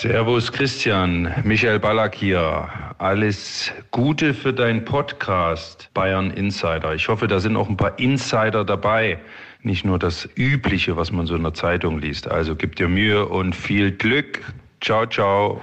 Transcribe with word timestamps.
Servus 0.00 0.50
Christian, 0.50 1.30
Michael 1.44 1.78
Ballack 1.78 2.14
hier. 2.14 2.70
Alles 2.96 3.70
Gute 3.90 4.32
für 4.32 4.50
deinen 4.50 4.82
Podcast 4.82 5.90
Bayern 5.92 6.30
Insider. 6.30 6.94
Ich 6.94 7.06
hoffe, 7.08 7.28
da 7.28 7.38
sind 7.38 7.54
auch 7.54 7.68
ein 7.68 7.76
paar 7.76 7.98
Insider 7.98 8.64
dabei, 8.64 9.18
nicht 9.62 9.84
nur 9.84 9.98
das 9.98 10.26
Übliche, 10.36 10.96
was 10.96 11.12
man 11.12 11.26
so 11.26 11.36
in 11.36 11.42
der 11.42 11.52
Zeitung 11.52 11.98
liest. 11.98 12.30
Also 12.30 12.56
gib 12.56 12.76
dir 12.76 12.88
Mühe 12.88 13.26
und 13.26 13.54
viel 13.54 13.92
Glück. 13.92 14.40
Ciao, 14.80 15.04
ciao. 15.04 15.62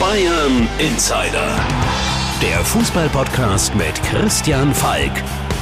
Bayern 0.00 0.66
Insider. 0.78 1.60
Der 2.40 2.60
Fußballpodcast 2.64 3.74
mit 3.74 4.02
Christian 4.04 4.72
Falk. 4.72 5.12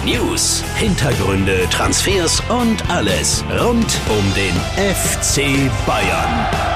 News, 0.05 0.62
Hintergründe, 0.77 1.69
Transfers 1.69 2.41
und 2.48 2.89
alles 2.89 3.45
rund 3.61 3.98
um 4.09 4.34
den 4.34 4.55
FC 4.77 5.69
Bayern. 5.84 6.71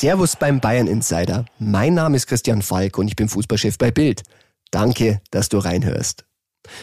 Servus 0.00 0.34
beim 0.34 0.58
Bayern 0.58 0.88
Insider. 0.88 1.44
Mein 1.60 1.94
Name 1.94 2.16
ist 2.16 2.26
Christian 2.26 2.62
Falk 2.62 2.98
und 2.98 3.06
ich 3.06 3.14
bin 3.14 3.28
Fußballchef 3.28 3.78
bei 3.78 3.92
Bild. 3.92 4.24
Danke, 4.72 5.20
dass 5.30 5.48
du 5.48 5.58
reinhörst. 5.58 6.24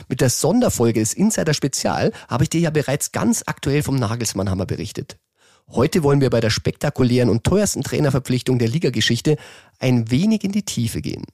Mit 0.07 0.21
der 0.21 0.29
Sonderfolge 0.29 1.02
des 1.02 1.13
Insider 1.13 1.53
Spezial 1.53 2.13
habe 2.29 2.45
ich 2.45 2.49
dir 2.49 2.61
ja 2.61 2.69
bereits 2.69 3.11
ganz 3.11 3.43
aktuell 3.45 3.83
vom 3.83 3.97
Nagelsmannhammer 3.97 4.66
berichtet. 4.66 5.17
Heute 5.67 6.03
wollen 6.03 6.21
wir 6.21 6.29
bei 6.29 6.39
der 6.39 6.52
spektakulären 6.52 7.29
und 7.29 7.43
teuersten 7.43 7.83
Trainerverpflichtung 7.83 8.59
der 8.59 8.69
Ligageschichte 8.69 9.35
ein 9.77 10.09
wenig 10.09 10.45
in 10.45 10.53
die 10.53 10.63
Tiefe 10.63 11.02
gehen. 11.02 11.25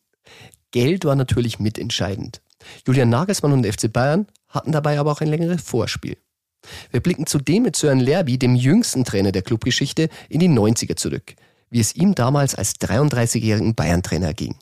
Geld 0.71 1.05
war 1.05 1.15
natürlich 1.15 1.59
mitentscheidend. 1.59 2.41
Julian 2.87 3.09
Nagelsmann 3.09 3.53
und 3.53 3.61
der 3.61 3.73
FC 3.73 3.93
Bayern 3.93 4.25
hatten 4.49 4.71
dabei 4.71 4.99
aber 4.99 5.11
auch 5.11 5.21
ein 5.21 5.29
längeres 5.29 5.61
Vorspiel. 5.61 6.17
Wir 6.89 7.01
blicken 7.01 7.27
zudem 7.27 7.63
mit 7.63 7.75
Sören 7.75 7.99
Lerby, 7.99 8.39
dem 8.39 8.55
jüngsten 8.55 9.05
Trainer 9.05 9.31
der 9.31 9.43
Clubgeschichte, 9.43 10.09
in 10.27 10.39
die 10.39 10.49
90er 10.49 10.95
zurück, 10.95 11.35
wie 11.69 11.79
es 11.79 11.95
ihm 11.95 12.15
damals 12.15 12.55
als 12.55 12.75
33-jährigen 12.75 13.75
Bayern-Trainer 13.75 14.33
ging. 14.33 14.55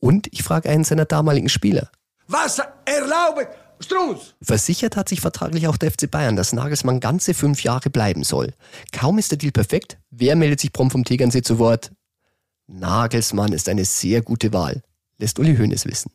Und 0.00 0.28
ich 0.32 0.42
frage 0.42 0.68
einen 0.68 0.84
seiner 0.84 1.04
damaligen 1.04 1.48
Spieler. 1.48 1.90
Was 2.26 2.60
erlaube 2.84 3.48
Strunz? 3.80 4.34
Versichert 4.42 4.96
hat 4.96 5.08
sich 5.08 5.20
vertraglich 5.20 5.68
auch 5.68 5.76
der 5.76 5.90
FC 5.90 6.10
Bayern, 6.10 6.36
dass 6.36 6.52
Nagelsmann 6.52 7.00
ganze 7.00 7.34
fünf 7.34 7.62
Jahre 7.62 7.90
bleiben 7.90 8.24
soll. 8.24 8.54
Kaum 8.92 9.18
ist 9.18 9.30
der 9.30 9.38
Deal 9.38 9.52
perfekt, 9.52 9.98
wer 10.10 10.36
meldet 10.36 10.60
sich 10.60 10.72
prompt 10.72 10.92
vom 10.92 11.04
Tegernsee 11.04 11.42
zu 11.42 11.58
Wort? 11.58 11.92
Nagelsmann 12.66 13.52
ist 13.52 13.68
eine 13.68 13.84
sehr 13.84 14.22
gute 14.22 14.52
Wahl 14.52 14.82
lässt 15.18 15.38
Uli 15.38 15.56
Hoeneß 15.56 15.86
wissen. 15.86 16.12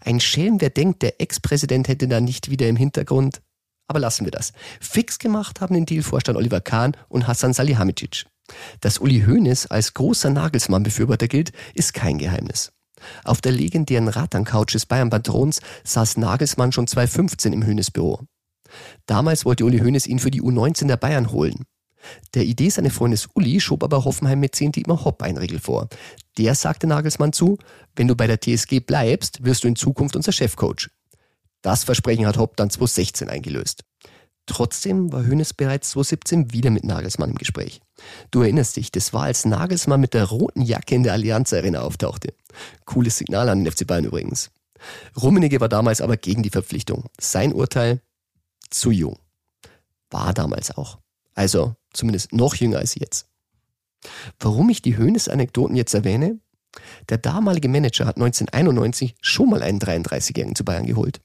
Ein 0.00 0.20
Schelm, 0.20 0.60
wer 0.60 0.70
denkt, 0.70 1.02
der 1.02 1.20
Ex-Präsident 1.20 1.88
hätte 1.88 2.06
da 2.06 2.20
nicht 2.20 2.50
wieder 2.50 2.68
im 2.68 2.76
Hintergrund. 2.76 3.40
Aber 3.88 3.98
lassen 3.98 4.24
wir 4.24 4.30
das. 4.30 4.52
Fix 4.80 5.18
gemacht 5.18 5.60
haben 5.60 5.74
den 5.74 5.86
Deal-Vorstand 5.86 6.36
Oliver 6.36 6.60
Kahn 6.60 6.96
und 7.08 7.26
Hassan 7.26 7.52
Salihamidzic. 7.52 8.26
Dass 8.80 8.98
Uli 8.98 9.24
Hoeneß 9.26 9.66
als 9.66 9.94
großer 9.94 10.30
Nagelsmann-Befürworter 10.30 11.28
gilt, 11.28 11.52
ist 11.74 11.94
kein 11.94 12.18
Geheimnis. 12.18 12.72
Auf 13.24 13.40
der 13.40 13.52
legendären 13.52 14.08
Ratern-Couch 14.08 14.74
des 14.74 14.86
Bayern-Patrons 14.86 15.60
saß 15.84 16.16
Nagelsmann 16.16 16.72
schon 16.72 16.86
2015 16.86 17.52
im 17.52 17.66
Hoeneß-Büro. 17.66 18.20
Damals 19.06 19.44
wollte 19.44 19.64
Uli 19.64 19.78
Hoeneß 19.78 20.06
ihn 20.06 20.18
für 20.18 20.30
die 20.30 20.42
U19 20.42 20.86
der 20.86 20.96
Bayern 20.96 21.30
holen. 21.30 21.64
Der 22.34 22.44
Idee 22.44 22.68
seines 22.70 22.94
Freundes 22.94 23.28
Uli 23.34 23.60
schob 23.60 23.82
aber 23.82 24.04
Hoffenheim 24.04 24.40
mit 24.40 24.54
10 24.54 24.72
Dietmar 24.72 25.04
Hopp 25.04 25.22
ein 25.22 25.36
Regel 25.36 25.58
vor. 25.58 25.88
Der 26.38 26.54
sagte 26.54 26.86
Nagelsmann 26.86 27.32
zu, 27.32 27.58
wenn 27.96 28.08
du 28.08 28.14
bei 28.14 28.26
der 28.26 28.40
TSG 28.40 28.80
bleibst, 28.80 29.44
wirst 29.44 29.64
du 29.64 29.68
in 29.68 29.76
Zukunft 29.76 30.16
unser 30.16 30.32
Chefcoach. 30.32 30.88
Das 31.62 31.84
Versprechen 31.84 32.26
hat 32.26 32.38
Hopp 32.38 32.56
dann 32.56 32.70
2016 32.70 33.28
eingelöst. 33.28 33.82
Trotzdem 34.46 35.12
war 35.12 35.24
Hönes 35.24 35.52
bereits 35.52 35.90
2017 35.90 36.52
wieder 36.52 36.70
mit 36.70 36.84
Nagelsmann 36.84 37.30
im 37.30 37.36
Gespräch. 37.36 37.80
Du 38.30 38.42
erinnerst 38.42 38.76
dich, 38.76 38.92
das 38.92 39.12
war 39.12 39.24
als 39.24 39.44
Nagelsmann 39.44 40.00
mit 40.00 40.14
der 40.14 40.24
roten 40.24 40.62
Jacke 40.62 40.94
in 40.94 41.02
der 41.02 41.12
Allianz 41.12 41.52
Arena 41.52 41.80
auftauchte. 41.80 42.32
Cooles 42.84 43.18
Signal 43.18 43.48
an 43.48 43.64
den 43.64 43.72
FC 43.72 43.86
Bayern 43.86 44.04
übrigens. 44.04 44.50
Rummenigge 45.20 45.60
war 45.60 45.68
damals 45.68 46.00
aber 46.00 46.16
gegen 46.16 46.42
die 46.42 46.50
Verpflichtung. 46.50 47.04
Sein 47.18 47.52
Urteil? 47.52 48.00
Zu 48.70 48.90
jung. 48.90 49.18
War 50.10 50.32
damals 50.32 50.76
auch. 50.76 50.98
Also 51.34 51.74
zumindest 51.92 52.32
noch 52.32 52.54
jünger 52.54 52.78
als 52.78 52.94
jetzt. 52.94 53.26
Warum 54.38 54.68
ich 54.70 54.82
die 54.82 54.96
Höhnes-Anekdoten 54.96 55.74
jetzt 55.74 55.94
erwähne? 55.94 56.38
Der 57.08 57.18
damalige 57.18 57.68
Manager 57.68 58.06
hat 58.06 58.16
1991 58.16 59.16
schon 59.20 59.50
mal 59.50 59.62
einen 59.62 59.80
33-Jährigen 59.80 60.54
zu 60.54 60.64
Bayern 60.64 60.86
geholt. 60.86 61.20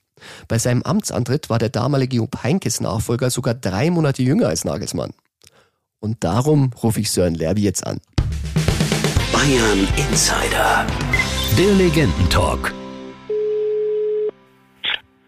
Bei 0.48 0.58
seinem 0.58 0.82
Amtsantritt 0.82 1.50
war 1.50 1.58
der 1.58 1.68
damalige 1.68 2.16
Jupp 2.16 2.42
Heinkes 2.42 2.80
Nachfolger 2.80 3.30
sogar 3.30 3.54
drei 3.54 3.90
Monate 3.90 4.22
jünger 4.22 4.48
als 4.48 4.64
Nagelsmann. 4.64 5.12
Und 6.00 6.24
darum 6.24 6.72
rufe 6.82 7.00
ich 7.00 7.10
Sören 7.10 7.34
Lerby 7.34 7.62
jetzt 7.62 7.86
an. 7.86 8.00
Bayern 9.32 9.88
Insider. 9.96 10.86
Der 11.58 11.74
Legendentalk. 11.74 12.72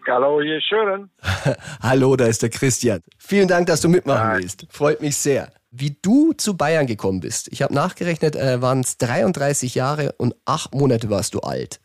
Hallo, 0.07 0.41
hier 0.41 0.57
ist 0.57 0.69
Sören. 0.69 1.09
Hallo, 1.81 2.15
da 2.15 2.25
ist 2.25 2.41
der 2.41 2.49
Christian. 2.49 3.01
Vielen 3.17 3.47
Dank, 3.47 3.67
dass 3.67 3.81
du 3.81 3.89
mitmachen 3.89 4.41
willst. 4.41 4.67
Freut 4.69 5.01
mich 5.01 5.17
sehr 5.17 5.51
wie 5.77 5.97
du 6.01 6.33
zu 6.33 6.55
Bayern 6.55 6.87
gekommen 6.87 7.19
bist. 7.19 7.49
Ich 7.51 7.61
habe 7.61 7.73
nachgerechnet, 7.73 8.35
äh, 8.35 8.61
waren 8.61 8.79
es 8.79 8.97
33 8.97 9.75
Jahre 9.75 10.13
und 10.17 10.35
acht 10.45 10.73
Monate 10.73 11.09
warst 11.09 11.33
du 11.33 11.39
alt. 11.41 11.81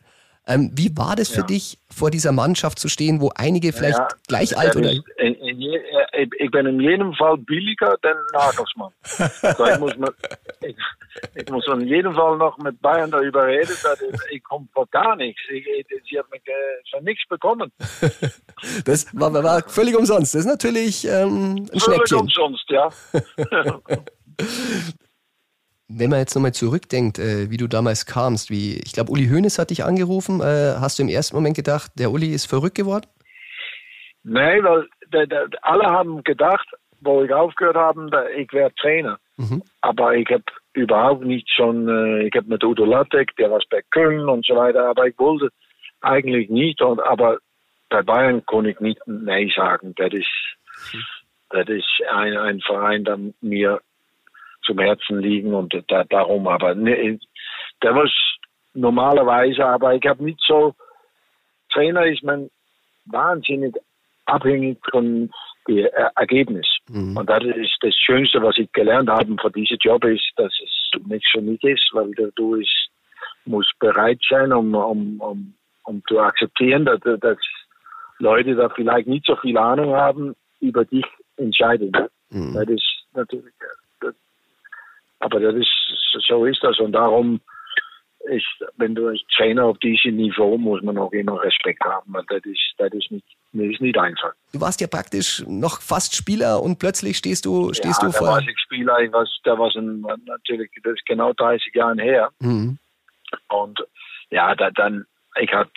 Ähm, 0.50 0.72
wie 0.74 0.90
war 0.96 1.14
das 1.14 1.28
für 1.28 1.42
ja. 1.42 1.46
dich, 1.46 1.78
vor 1.88 2.10
dieser 2.10 2.32
Mannschaft 2.32 2.80
zu 2.80 2.88
stehen, 2.88 3.20
wo 3.20 3.30
einige 3.36 3.72
vielleicht 3.72 3.98
ja, 3.98 4.08
gleich 4.26 4.58
alt 4.58 4.74
oder? 4.74 4.90
In, 4.90 5.34
in 5.36 5.60
je, 5.60 5.80
ich 6.38 6.50
bin 6.50 6.66
in 6.66 6.80
jedem 6.80 7.14
Fall 7.14 7.38
billiger 7.38 7.96
denn 8.02 8.16
Nagelsmann. 8.32 8.90
also 9.42 9.64
ich, 9.66 9.78
muss 9.78 9.96
mit, 9.96 10.12
ich, 10.62 10.76
ich, 11.36 11.48
muss 11.50 11.66
in 11.68 11.86
jedem 11.86 12.14
Fall 12.14 12.36
noch 12.36 12.58
mit 12.58 12.80
Bayern 12.82 13.12
darüber 13.12 13.46
reden, 13.46 13.76
dass 13.82 14.00
ich, 14.00 14.36
ich 14.36 14.42
komme 14.42 14.66
vor 14.72 14.88
gar 14.88 15.14
nichts. 15.14 15.40
Ich, 15.50 15.64
sie 16.10 16.18
hat 16.18 16.28
mich 16.32 16.42
äh, 16.46 16.52
schon 16.90 17.04
nichts 17.04 17.22
bekommen. 17.28 17.70
das 18.84 19.06
war, 19.12 19.32
war, 19.32 19.62
völlig 19.68 19.96
umsonst. 19.96 20.34
Das 20.34 20.40
ist 20.40 20.48
natürlich 20.48 21.04
ähm, 21.06 21.68
ein 21.72 21.80
völlig 21.80 22.08
Schnäppchen. 22.08 22.18
umsonst, 22.18 22.64
ja. 22.70 22.88
Wenn 25.92 26.10
man 26.10 26.20
jetzt 26.20 26.34
nochmal 26.34 26.54
zurückdenkt, 26.54 27.18
äh, 27.18 27.50
wie 27.50 27.56
du 27.56 27.66
damals 27.66 28.06
kamst, 28.06 28.50
wie 28.50 28.78
ich 28.84 28.92
glaube, 28.92 29.10
Uli 29.10 29.28
Hoeneß 29.28 29.58
hat 29.58 29.70
dich 29.70 29.84
angerufen. 29.84 30.40
Äh, 30.40 30.76
hast 30.80 30.98
du 30.98 31.02
im 31.02 31.08
ersten 31.08 31.34
Moment 31.36 31.56
gedacht, 31.56 31.90
der 31.98 32.12
Uli 32.12 32.32
ist 32.32 32.46
verrückt 32.46 32.76
geworden? 32.76 33.06
Nein, 34.22 34.62
weil 34.62 34.86
der, 35.12 35.26
der, 35.26 35.48
alle 35.62 35.84
haben 35.84 36.22
gedacht, 36.22 36.66
wo 37.00 37.24
ich 37.24 37.32
aufgehört 37.32 37.76
habe, 37.76 38.10
ich 38.36 38.52
wäre 38.52 38.72
Trainer. 38.74 39.18
Mhm. 39.36 39.62
Aber 39.80 40.14
ich 40.14 40.28
habe 40.30 40.44
überhaupt 40.74 41.24
nicht 41.24 41.48
schon, 41.50 41.88
äh, 41.88 42.26
ich 42.26 42.34
habe 42.36 42.48
mit 42.48 42.62
Udo 42.62 42.84
Lattek, 42.84 43.34
der 43.36 43.50
was 43.50 43.64
bei 43.68 43.82
Köln 43.90 44.28
und 44.28 44.46
so 44.46 44.54
weiter, 44.54 44.86
aber 44.86 45.06
ich 45.06 45.18
wollte 45.18 45.50
eigentlich 46.00 46.48
nicht. 46.50 46.80
Und, 46.82 47.00
aber 47.00 47.38
bei 47.88 48.02
Bayern 48.02 48.44
konnte 48.46 48.70
ich 48.70 48.80
nicht 48.80 49.00
Nein 49.06 49.50
sagen. 49.54 49.94
Das 49.96 50.12
ist, 50.12 50.28
mhm. 50.92 51.02
das 51.50 51.68
ist 51.68 51.88
ein, 52.12 52.36
ein 52.36 52.60
Verein, 52.60 53.04
der 53.04 53.18
mir 53.40 53.80
zum 54.70 54.78
Herzen 54.78 55.18
liegen 55.18 55.54
und 55.54 55.74
da, 55.88 56.04
darum 56.04 56.46
aber 56.46 56.74
ne, 56.74 57.18
der 57.82 57.92
muss 57.92 58.12
normalerweise, 58.74 59.66
aber 59.66 59.94
ich 59.94 60.06
habe 60.06 60.24
nicht 60.24 60.40
so 60.46 60.74
Trainer 61.72 62.06
ist 62.06 62.22
man 62.22 62.50
wahnsinnig 63.06 63.74
abhängig 64.26 64.78
von 64.90 65.30
dem 65.68 65.88
Ergebnis. 66.16 66.66
Mhm. 66.88 67.16
Und 67.16 67.28
das 67.28 67.44
ist 67.44 67.76
das 67.80 67.94
Schönste, 67.94 68.42
was 68.42 68.58
ich 68.58 68.70
gelernt 68.72 69.08
habe 69.08 69.36
von 69.40 69.52
diesem 69.52 69.78
Job, 69.80 70.04
ist, 70.04 70.30
dass 70.36 70.52
es 70.62 71.06
nicht 71.06 71.26
für 71.30 71.40
mich 71.40 71.62
ist, 71.62 71.88
weil 71.92 72.10
du 72.36 72.54
ist, 72.54 72.90
musst 73.44 73.72
bereit 73.78 74.20
sein, 74.28 74.52
um, 74.52 74.74
um, 74.74 75.20
um, 75.20 75.54
um 75.84 76.02
zu 76.08 76.18
akzeptieren, 76.18 76.84
dass, 76.84 77.00
dass 77.20 77.38
Leute 78.18 78.54
da 78.54 78.68
vielleicht 78.68 79.08
nicht 79.08 79.26
so 79.26 79.36
viel 79.36 79.56
Ahnung 79.56 79.94
haben, 79.94 80.34
über 80.60 80.84
dich 80.84 81.06
entscheiden. 81.36 81.92
Mhm. 82.30 82.54
Das 82.54 82.68
ist 82.68 83.04
natürlich 83.14 83.54
aber 85.30 85.40
das 85.40 85.54
ist, 85.56 86.26
so 86.26 86.44
ist 86.44 86.62
das. 86.62 86.78
Und 86.78 86.92
darum 86.92 87.40
ist, 88.28 88.46
wenn 88.76 88.94
du 88.94 89.08
als 89.08 89.20
Trainer 89.34 89.64
auf 89.64 89.78
diesem 89.78 90.16
Niveau 90.16 90.58
muss 90.58 90.82
man 90.82 90.98
auch 90.98 91.12
immer 91.12 91.42
Respekt 91.42 91.82
haben. 91.84 92.12
Das 92.28 92.44
ist, 92.44 92.74
das 92.76 92.92
ist 92.92 93.10
nicht, 93.10 93.26
das 93.52 93.66
ist 93.66 93.80
nicht 93.80 93.98
einfach. 93.98 94.32
Du 94.52 94.60
warst 94.60 94.80
ja 94.80 94.86
praktisch 94.86 95.42
noch 95.46 95.80
fast 95.80 96.14
Spieler 96.14 96.62
und 96.62 96.78
plötzlich 96.78 97.16
stehst 97.16 97.46
du, 97.46 97.72
stehst 97.72 98.02
ja, 98.02 98.08
du 98.08 98.12
vor. 98.12 98.26
Da 98.26 98.32
war 98.34 98.40
ich 98.40 98.60
Spieler, 98.60 98.98
ich 99.00 99.12
war, 99.12 99.26
da 99.44 99.58
war 99.58 99.74
ein, 99.74 100.04
natürlich, 100.26 100.70
das 100.82 100.94
ist 100.94 101.06
genau 101.06 101.32
30 101.32 101.74
Jahre 101.74 102.02
her. 102.02 102.30
Mhm. 102.40 102.78
Und 103.48 103.80
ja, 104.30 104.54
da, 104.54 104.70
dann, 104.70 105.06
ich 105.40 105.52
habe 105.52 105.70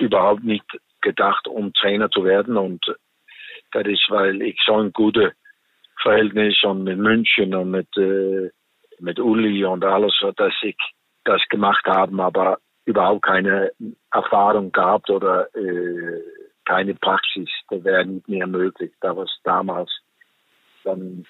überhaupt 0.00 0.42
nicht 0.42 0.66
gedacht, 1.02 1.46
um 1.46 1.72
Trainer 1.74 2.10
zu 2.10 2.24
werden. 2.24 2.56
Und 2.56 2.84
das 3.72 3.86
ist, 3.86 4.04
weil 4.08 4.42
ich 4.42 4.58
so 4.66 4.76
ein 4.76 4.92
guter 4.92 5.32
Verhältnis 6.02 6.62
und 6.64 6.84
mit 6.84 6.98
München 6.98 7.54
und 7.54 7.70
mit, 7.70 7.96
äh, 7.96 8.50
mit 9.00 9.18
Uli 9.18 9.64
und 9.64 9.84
alles, 9.84 10.14
dass 10.36 10.52
ich 10.62 10.76
das 11.24 11.40
gemacht 11.48 11.84
habe, 11.86 12.22
aber 12.22 12.58
überhaupt 12.84 13.22
keine 13.22 13.72
Erfahrung 14.12 14.70
gehabt 14.72 15.10
oder 15.10 15.48
äh, 15.54 16.20
keine 16.64 16.94
Praxis. 16.94 17.48
Das 17.70 17.82
wäre 17.84 18.04
nicht 18.06 18.28
mehr 18.28 18.46
möglich. 18.46 18.92
Da 19.00 19.16
war 19.16 19.26
damals 19.44 19.90
dann, 20.84 21.24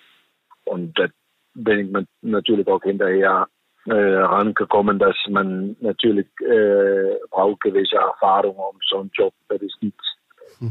und 0.64 0.98
da 0.98 1.06
bin 1.54 1.96
ich 1.96 2.06
natürlich 2.22 2.66
auch 2.66 2.82
hinterher 2.82 3.46
äh, 3.86 3.92
rangekommen, 3.92 4.98
dass 4.98 5.16
man 5.28 5.76
natürlich 5.80 6.26
äh, 6.40 7.16
braucht 7.30 7.60
gewisse 7.60 7.96
Erfahrung 7.96 8.56
um 8.56 8.78
so 8.88 9.00
einen 9.00 9.10
Job. 9.14 9.34
Das 9.48 9.60
ist 9.62 9.76
nicht 9.80 9.98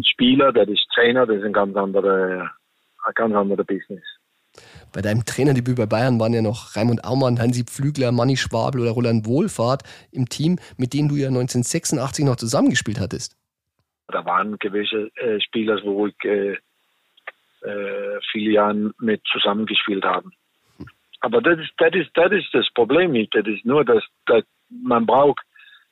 Spieler, 0.06 0.52
das 0.52 0.68
ist 0.68 0.88
Trainer, 0.94 1.26
das 1.26 1.38
ist 1.38 1.46
ein 1.46 1.54
ganz 1.54 1.76
anderer, 1.76 2.52
ein 3.04 3.14
ganz 3.16 3.34
anderer 3.34 3.64
Business. 3.64 4.04
Bei 4.94 5.02
deinem 5.02 5.26
Trainerdebüt 5.26 5.76
bei 5.76 5.88
Bayern 5.88 6.20
waren 6.20 6.34
ja 6.34 6.42
noch 6.42 6.76
Raimund 6.76 7.04
Aumann, 7.04 7.40
Hansi 7.40 7.64
Pflügler, 7.66 8.12
Manni 8.12 8.38
Schwabel 8.38 8.82
oder 8.82 8.92
Roland 8.92 9.26
Wohlfahrt 9.26 9.82
im 10.12 10.30
Team, 10.30 10.60
mit 10.78 10.94
denen 10.94 11.10
du 11.10 11.16
ja 11.16 11.30
1986 11.30 12.26
noch 12.26 12.36
zusammengespielt 12.36 13.00
hattest. 13.00 13.36
Da 14.08 14.24
waren 14.26 14.58
gewisse 14.60 15.10
äh, 15.16 15.40
Spieler, 15.42 15.82
wo 15.84 16.06
ich 16.08 16.16
äh, 16.24 16.58
äh, 17.64 18.20
viele 18.32 18.52
Jahre 18.52 18.92
mit 19.00 19.22
zusammengespielt 19.32 20.04
habe. 20.04 20.30
Aber 21.22 21.42
das 21.42 21.58
ist, 21.58 21.72
das 21.78 21.94
ist, 21.94 22.12
das 22.14 22.32
ist 22.32 22.54
das 22.54 22.68
Problem 22.76 23.12
nicht. 23.14 23.34
Das 23.34 23.48
ist 23.48 23.66
nur, 23.66 23.86
dass, 23.86 24.04
dass 24.26 24.44
man 24.70 25.06
braucht 25.06 25.42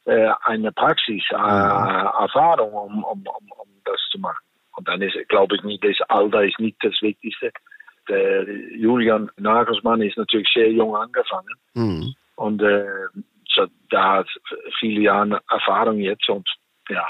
äh, 0.06 0.30
eine 0.44 0.72
Praxis, 0.72 1.24
äh, 1.32 1.36
Erfahrung, 1.36 2.74
um, 2.74 3.04
um, 3.04 3.26
um, 3.26 3.52
um 3.52 3.70
das 3.86 4.00
zu 4.12 4.20
machen. 4.20 4.44
Und 4.76 4.88
dann 4.88 5.02
ist, 5.02 5.16
glaube 5.30 5.56
ich 5.56 5.64
nicht, 5.64 5.84
das 5.84 5.98
Alter 6.10 6.44
ist 6.44 6.60
nicht 6.60 6.78
das 6.82 6.94
Wichtigste. 7.02 7.52
Der 8.10 8.44
Julian 8.76 9.30
Nagelsmann 9.38 10.02
ist 10.02 10.18
natürlich 10.18 10.48
sehr 10.54 10.72
jung 10.72 10.96
angefangen. 10.96 11.56
Mhm. 11.74 12.16
Und 12.36 12.62
äh, 12.62 12.86
so, 13.54 13.68
da 13.90 14.18
hat 14.18 14.28
viele 14.80 15.02
Jahre 15.02 15.42
Erfahrung 15.50 16.00
jetzt 16.00 16.28
und 16.30 16.48
ja. 16.90 17.06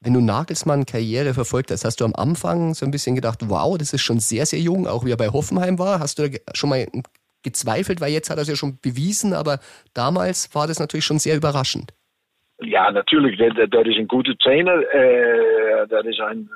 Wenn 0.00 0.14
du 0.14 0.20
Nagelsmann 0.20 0.86
Karriere 0.86 1.34
verfolgt 1.34 1.70
hast, 1.70 1.84
hast 1.84 2.00
du 2.00 2.04
am 2.06 2.14
Anfang 2.14 2.72
so 2.72 2.86
ein 2.86 2.90
bisschen 2.90 3.14
gedacht, 3.14 3.40
wow, 3.48 3.76
das 3.76 3.92
ist 3.92 4.02
schon 4.02 4.18
sehr, 4.18 4.46
sehr 4.46 4.60
jung, 4.60 4.86
auch 4.86 5.04
wie 5.04 5.10
er 5.10 5.16
bei 5.18 5.28
Hoffenheim 5.28 5.78
war. 5.78 6.00
Hast 6.00 6.18
du 6.18 6.30
da 6.30 6.38
schon 6.54 6.70
mal 6.70 6.86
gezweifelt, 7.42 8.00
weil 8.00 8.12
jetzt 8.12 8.30
hat 8.30 8.38
er 8.38 8.42
es 8.42 8.48
ja 8.48 8.56
schon 8.56 8.78
bewiesen, 8.80 9.34
aber 9.34 9.60
damals 9.92 10.54
war 10.54 10.66
das 10.66 10.78
natürlich 10.78 11.04
schon 11.04 11.18
sehr 11.18 11.36
überraschend. 11.36 11.92
Ja, 12.62 12.90
natürlich, 12.90 13.38
der, 13.38 13.52
der 13.66 13.86
ist 13.86 13.98
ein 13.98 14.08
guter 14.08 14.36
Trainer, 14.38 14.82
äh, 14.92 15.86
der 15.88 16.04
ist 16.04 16.20
ein 16.20 16.48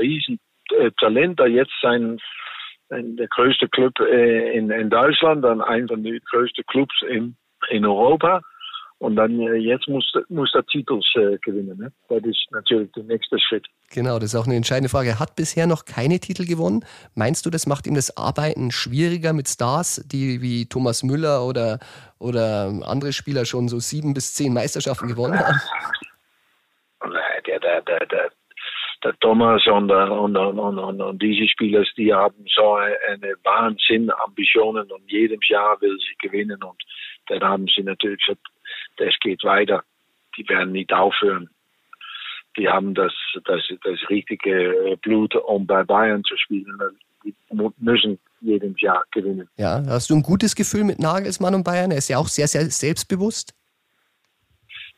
riesen 0.00 0.38
äh, 0.78 0.90
Talent, 0.98 1.38
der 1.38 1.48
jetzt 1.48 1.72
sein, 1.82 2.18
ein, 2.90 3.16
der 3.16 3.28
größte 3.28 3.68
Club 3.68 3.98
in, 4.00 4.70
in 4.70 4.90
Deutschland, 4.90 5.44
dann 5.44 5.60
einer 5.60 5.86
den 5.86 6.20
größten 6.30 6.64
Clubs 6.66 6.94
in, 7.08 7.36
in 7.68 7.84
Europa. 7.84 8.40
Und 8.98 9.16
dann 9.16 9.40
jetzt 9.60 9.88
muss, 9.88 10.12
muss 10.28 10.52
der 10.52 10.64
Titel 10.66 11.00
gewinnen. 11.42 11.76
Ne? 11.76 11.92
Das 12.08 12.22
ist 12.22 12.46
natürlich 12.52 12.92
der 12.92 13.02
nächste 13.02 13.38
Schritt. 13.40 13.66
Genau, 13.92 14.18
das 14.18 14.32
ist 14.32 14.40
auch 14.40 14.46
eine 14.46 14.56
entscheidende 14.56 14.88
Frage. 14.88 15.10
Er 15.10 15.20
hat 15.20 15.36
bisher 15.36 15.66
noch 15.66 15.84
keine 15.84 16.18
Titel 16.18 16.46
gewonnen. 16.46 16.82
Meinst 17.14 17.44
du, 17.44 17.50
das 17.50 17.66
macht 17.66 17.86
ihm 17.86 17.94
das 17.94 18.16
Arbeiten 18.16 18.70
schwieriger 18.70 19.34
mit 19.34 19.48
Stars, 19.48 20.02
die 20.08 20.40
wie 20.40 20.66
Thomas 20.66 21.02
Müller 21.02 21.44
oder, 21.46 21.78
oder 22.18 22.72
andere 22.86 23.12
Spieler 23.12 23.44
schon 23.44 23.68
so 23.68 23.78
sieben 23.80 24.14
bis 24.14 24.32
zehn 24.32 24.54
Meisterschaften 24.54 25.08
gewonnen 25.08 25.38
haben? 25.38 25.60
Der, 27.44 27.58
der, 27.58 27.82
der, 27.82 28.06
der, 28.06 28.30
der 29.04 29.18
Thomas 29.18 29.66
und, 29.66 29.90
und, 29.90 30.36
und, 30.36 30.78
und, 30.78 31.00
und 31.00 31.22
diese 31.22 31.48
Spieler, 31.48 31.84
die 31.96 32.14
haben 32.14 32.46
so 32.54 32.74
eine 32.74 33.34
Wahnsinn 33.42 34.10
Ambitionen 34.24 34.90
und 34.90 35.10
jedem 35.10 35.40
Jahr 35.48 35.78
will 35.80 35.98
sie 35.98 36.28
gewinnen 36.28 36.62
und 36.62 36.80
dann 37.26 37.42
haben 37.42 37.66
sie 37.66 37.82
natürlich 37.82 38.24
gesagt, 38.24 38.46
das 38.96 39.14
geht 39.20 39.44
weiter. 39.44 39.82
Die 40.38 40.48
werden 40.48 40.72
nicht 40.72 40.92
aufhören. 40.92 41.50
Die 42.56 42.68
haben 42.68 42.94
das, 42.94 43.12
das, 43.44 43.62
das 43.82 44.10
richtige 44.10 44.98
Blut, 45.02 45.34
um 45.34 45.66
bei 45.66 45.82
Bayern 45.84 46.22
zu 46.24 46.36
spielen. 46.36 46.78
Die 47.24 47.34
müssen 47.78 48.18
jedes 48.40 48.80
Jahr 48.80 49.04
gewinnen. 49.12 49.48
Ja, 49.56 49.82
hast 49.86 50.10
du 50.10 50.14
ein 50.14 50.22
gutes 50.22 50.54
Gefühl 50.54 50.84
mit 50.84 50.98
Nagelsmann 50.98 51.54
und 51.54 51.64
Bayern? 51.64 51.90
Er 51.90 51.98
ist 51.98 52.08
ja 52.08 52.18
auch 52.18 52.28
sehr, 52.28 52.48
sehr 52.48 52.64
selbstbewusst. 52.66 53.54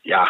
Ja, 0.03 0.27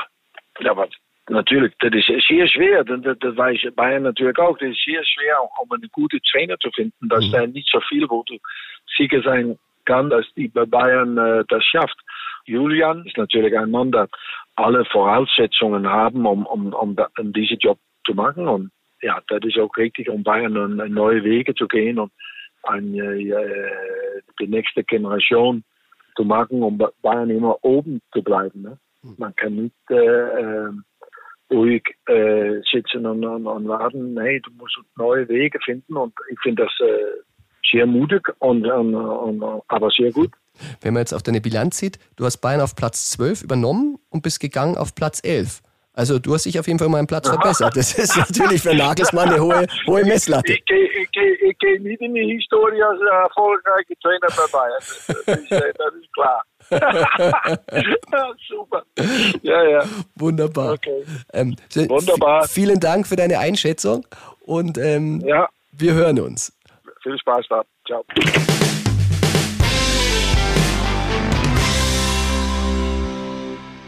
aber 0.64 0.88
natürlich, 1.30 1.74
das 1.80 1.92
ist 1.94 2.28
sehr 2.28 2.48
schwer. 2.48 2.84
Das, 2.84 3.02
das 3.20 3.38
weiß 3.38 3.60
Bayern 3.76 4.04
natürlich 4.04 4.38
auch. 4.38 4.58
Das 4.58 4.70
ist 4.70 4.84
sehr 4.86 5.04
schwer, 5.04 5.38
um 5.62 5.72
einen 5.72 5.90
guten 5.92 6.20
Trainer 6.32 6.58
zu 6.60 6.70
finden. 6.72 7.10
Das 7.10 7.26
mhm. 7.26 7.32
sind 7.32 7.54
nicht 7.56 7.70
so 7.72 7.80
viele, 7.88 8.10
wo 8.10 8.24
du 8.24 8.38
sicher 8.98 9.22
sein 9.22 9.58
kann, 9.86 10.10
dass 10.10 10.26
die 10.36 10.48
bei 10.48 10.66
Bayern 10.66 11.18
äh, 11.18 11.44
das 11.48 11.64
schafft. 11.64 11.98
Julian 12.46 13.06
ist 13.06 13.18
natürlich 13.18 13.58
ein 13.58 13.72
Mann, 13.72 13.92
der 13.92 14.08
alle 14.56 14.86
Voraussetzungen 14.86 15.88
haben, 15.88 16.26
um, 16.26 16.46
um, 16.46 16.74
um, 16.74 16.96
um 17.18 17.34
diesen 17.34 17.58
Job 17.58 17.80
zu 18.06 18.14
machen. 18.14 18.48
Und 18.48 18.72
ja, 19.02 19.22
das 19.28 19.42
ist 19.44 19.58
auch 19.60 19.76
richtig, 19.78 20.10
um 20.10 20.24
Bayern 20.24 20.54
neue 20.94 21.24
Wege 21.24 21.54
zu 21.54 21.68
gehen 21.68 22.00
und 22.00 22.12
eine, 22.64 23.16
äh, 23.16 24.22
die 24.40 24.48
nächste 24.48 24.84
Generation 24.84 25.64
zu 26.16 26.24
machen, 26.24 26.64
um 26.64 26.82
Bayern 27.02 27.30
immer 27.30 27.64
oben 27.64 28.02
zu 28.14 28.24
bleiben. 28.24 28.62
Ne? 28.62 28.78
Man 29.18 29.36
kann 29.36 29.56
nicht 29.56 29.92
äh, 29.92 30.70
ruhig 31.52 31.84
äh, 32.08 32.62
sitzen 32.72 33.06
und, 33.06 33.24
und, 33.24 33.46
und 33.46 33.68
warten. 33.68 34.14
Nee, 34.14 34.40
du 34.40 34.52
musst 34.58 34.78
neue 34.98 35.28
Wege 35.28 35.60
finden 35.64 35.96
und 35.96 36.14
ich 36.32 36.40
finde 36.42 36.64
das 36.64 36.88
äh, 36.88 37.22
sehr 37.72 37.86
mutig 37.86 38.28
und, 38.40 38.66
und, 38.66 38.96
und, 38.96 39.62
aber 39.68 39.90
sehr 39.92 40.12
gut. 40.12 40.32
Wenn 40.82 40.94
man 40.94 41.02
jetzt 41.02 41.14
auf 41.14 41.24
deine 41.24 41.42
Bilanz 41.42 41.78
sieht, 41.78 42.00
du 42.16 42.26
hast 42.26 42.38
Bayern 42.38 42.62
auf 42.62 42.76
Platz 42.76 43.12
12 43.12 43.44
übernommen 43.44 43.98
und 44.10 44.22
bist 44.22 44.40
gegangen 44.40 44.78
auf 44.78 44.96
Platz 44.96 45.22
11. 45.24 45.62
Also 45.96 46.20
du 46.20 46.34
hast 46.34 46.46
dich 46.46 46.60
auf 46.60 46.68
jeden 46.68 46.78
Fall 46.78 46.90
mal 46.90 46.98
einen 46.98 47.08
Platz 47.08 47.30
verbessert. 47.30 47.76
Das 47.76 47.98
ist 47.98 48.18
natürlich 48.18 48.62
für 48.62 48.76
Nagelsmann 48.76 49.30
eine 49.30 49.42
hohe, 49.42 49.66
hohe 49.88 50.04
Messlatte. 50.04 50.52
Ich, 50.54 50.66
gehe 50.66 51.82
nicht 51.82 52.02
in 52.02 52.14
die 52.14 52.36
Historie 52.36 52.82
als 52.84 53.00
erfolgreicher 53.02 53.94
Trainer 54.02 54.28
bei 54.28 54.46
Bayern. 54.52 54.82
Das 55.26 55.38
ist, 55.40 55.52
das 55.52 55.94
ist 56.02 56.14
klar. 56.14 56.44
Super. 58.50 58.84
Ja, 59.42 59.64
ja. 59.64 59.84
Wunderbar. 60.16 60.74
Okay. 60.74 61.06
Ähm, 61.32 61.56
Wunderbar. 61.74 62.48
Vielen 62.48 62.80
Dank 62.80 63.08
für 63.08 63.16
deine 63.16 63.40
Einschätzung 63.40 64.06
und 64.42 64.78
ähm, 64.78 65.22
ja. 65.26 65.48
wir 65.72 65.94
hören 65.94 66.20
uns. 66.20 66.52
Viel 67.04 67.18
Spaß 67.20 67.46
da. 67.50 67.64
Ciao. 67.88 68.04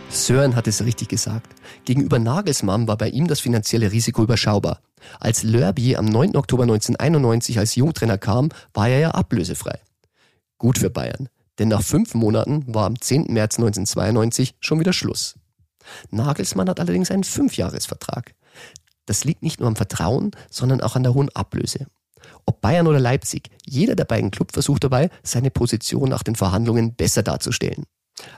Sören 0.09 0.55
hat 0.55 0.67
es 0.67 0.83
richtig 0.83 1.09
gesagt. 1.09 1.53
Gegenüber 1.85 2.19
Nagelsmann 2.19 2.87
war 2.87 2.97
bei 2.97 3.09
ihm 3.09 3.27
das 3.27 3.39
finanzielle 3.39 3.91
Risiko 3.91 4.23
überschaubar. 4.23 4.81
Als 5.19 5.43
Lörby 5.43 5.95
am 5.95 6.05
9. 6.05 6.35
Oktober 6.35 6.63
1991 6.63 7.59
als 7.59 7.75
Jungtrainer 7.75 8.17
kam, 8.17 8.49
war 8.73 8.87
er 8.87 8.99
ja 8.99 9.11
ablösefrei. 9.11 9.79
Gut 10.57 10.77
für 10.77 10.89
Bayern, 10.89 11.29
denn 11.59 11.67
nach 11.67 11.83
fünf 11.83 12.13
Monaten 12.13 12.63
war 12.73 12.85
am 12.85 12.99
10. 12.99 13.33
März 13.33 13.57
1992 13.57 14.55
schon 14.59 14.79
wieder 14.79 14.93
Schluss. 14.93 15.35
Nagelsmann 16.09 16.69
hat 16.69 16.79
allerdings 16.79 17.11
einen 17.11 17.23
Fünfjahresvertrag. 17.23 18.33
Das 19.05 19.23
liegt 19.23 19.43
nicht 19.43 19.59
nur 19.59 19.67
am 19.67 19.75
Vertrauen, 19.75 20.31
sondern 20.49 20.81
auch 20.81 20.95
an 20.95 21.03
der 21.03 21.13
hohen 21.13 21.29
Ablöse. 21.29 21.85
Ob 22.45 22.61
Bayern 22.61 22.87
oder 22.87 22.99
Leipzig, 22.99 23.49
jeder 23.65 23.95
der 23.95 24.05
beiden 24.05 24.31
Club 24.31 24.51
versucht 24.51 24.83
dabei, 24.83 25.09
seine 25.23 25.51
Position 25.51 26.09
nach 26.09 26.23
den 26.23 26.35
Verhandlungen 26.35 26.95
besser 26.95 27.23
darzustellen. 27.23 27.85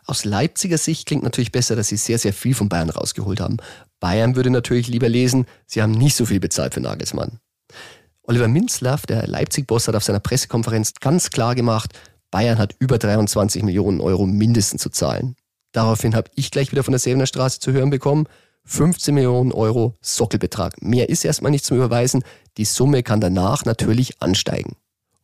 Aus 0.06 0.26
Leipziger 0.26 0.78
Sicht 0.78 1.08
klingt 1.08 1.24
natürlich 1.24 1.52
besser, 1.52 1.76
dass 1.76 1.88
sie 1.88 1.98
sehr, 1.98 2.20
sehr 2.20 2.34
viel 2.34 2.54
von 2.54 2.70
Bayern 2.70 2.90
rausgeholt 2.90 3.40
haben. 3.40 3.58
Bayern 4.00 4.36
würde 4.36 4.50
natürlich 4.50 4.88
lieber 4.88 5.10
lesen, 5.10 5.46
sie 5.66 5.82
haben 5.82 5.92
nicht 5.92 6.16
so 6.16 6.26
viel 6.26 6.40
bezahlt 6.40 6.74
für 6.74 6.82
Nagelsmann. 6.82 7.40
Oliver 8.24 8.48
Minzlaff, 8.48 9.06
der 9.06 9.28
Leipzig-Boss, 9.28 9.88
hat 9.88 9.96
auf 9.96 10.04
seiner 10.04 10.20
Pressekonferenz 10.20 10.94
ganz 11.00 11.32
klar 11.32 11.56
gemacht, 11.56 11.94
Bayern 12.32 12.60
hat 12.60 12.76
über 12.80 12.98
23 12.98 13.64
Millionen 13.64 14.02
Euro 14.02 14.28
mindestens 14.28 14.82
zu 14.84 14.90
zahlen. 14.90 15.36
Daraufhin 15.72 16.16
habe 16.16 16.30
ich 16.36 16.52
gleich 16.52 16.72
wieder 16.72 16.84
von 16.84 16.92
der 16.92 17.00
Säbener 17.00 17.26
Straße 17.26 17.60
zu 17.60 17.72
hören 17.72 17.90
bekommen, 17.90 18.28
15 18.66 19.16
Millionen 19.16 19.52
Euro 19.52 19.98
Sockelbetrag. 20.02 20.82
Mehr 20.82 21.10
ist 21.10 21.26
erstmal 21.26 21.52
nicht 21.52 21.66
zum 21.66 21.78
Überweisen. 21.78 22.24
Die 22.58 22.66
Summe 22.66 23.02
kann 23.02 23.20
danach 23.20 23.66
natürlich 23.66 24.22
ansteigen. 24.22 24.76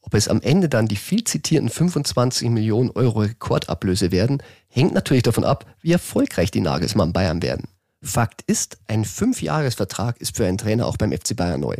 Ob 0.05 0.13
es 0.13 0.27
am 0.27 0.41
Ende 0.41 0.69
dann 0.69 0.87
die 0.87 0.97
viel 0.97 1.23
zitierten 1.23 1.69
25 1.69 2.49
Millionen 2.49 2.91
Euro 2.91 3.21
Rekordablöse 3.21 4.11
werden, 4.11 4.41
hängt 4.67 4.93
natürlich 4.93 5.23
davon 5.23 5.43
ab, 5.43 5.65
wie 5.81 5.93
erfolgreich 5.93 6.51
die 6.51 6.61
Nagelsmann 6.61 7.11
Bayern 7.11 7.41
werden. 7.41 7.67
Fakt 8.03 8.43
ist, 8.43 8.77
ein 8.87 9.03
Fünfjahresvertrag 9.03 10.21
ist 10.21 10.37
für 10.37 10.45
einen 10.45 10.59
Trainer 10.59 10.85
auch 10.85 10.97
beim 10.97 11.11
FC 11.11 11.35
Bayern 11.35 11.59
neu. 11.59 11.75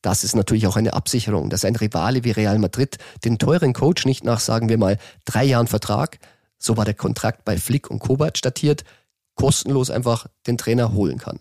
Das 0.00 0.24
ist 0.24 0.34
natürlich 0.34 0.66
auch 0.66 0.74
eine 0.74 0.92
Absicherung, 0.94 1.50
dass 1.50 1.64
ein 1.64 1.76
Rivale 1.76 2.24
wie 2.24 2.32
Real 2.32 2.58
Madrid 2.58 2.98
den 3.24 3.38
teuren 3.38 3.72
Coach 3.72 4.06
nicht 4.06 4.24
nach, 4.24 4.40
sagen 4.40 4.68
wir 4.68 4.76
mal, 4.76 4.98
drei 5.24 5.44
Jahren 5.44 5.68
Vertrag, 5.68 6.18
so 6.58 6.76
war 6.76 6.84
der 6.84 6.94
Kontrakt 6.94 7.44
bei 7.44 7.58
Flick 7.58 7.88
und 7.90 8.00
Kovac 8.00 8.42
datiert, 8.42 8.82
kostenlos 9.36 9.90
einfach 9.90 10.26
den 10.48 10.58
Trainer 10.58 10.92
holen 10.92 11.18
kann. 11.18 11.38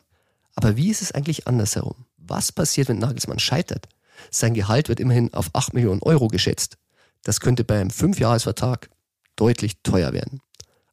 Aber 0.53 0.77
wie 0.77 0.91
ist 0.91 1.01
es 1.01 1.11
eigentlich 1.13 1.47
andersherum? 1.47 2.05
Was 2.17 2.51
passiert, 2.51 2.89
wenn 2.89 2.99
Nagelsmann 2.99 3.39
scheitert? 3.39 3.87
Sein 4.29 4.53
Gehalt 4.53 4.89
wird 4.89 4.99
immerhin 4.99 5.33
auf 5.33 5.49
8 5.53 5.73
Millionen 5.73 6.01
Euro 6.01 6.27
geschätzt. 6.27 6.77
Das 7.23 7.39
könnte 7.39 7.63
bei 7.63 7.79
einem 7.79 7.89
Fünfjahresvertrag 7.89 8.89
deutlich 9.35 9.81
teuer 9.83 10.13
werden. 10.13 10.41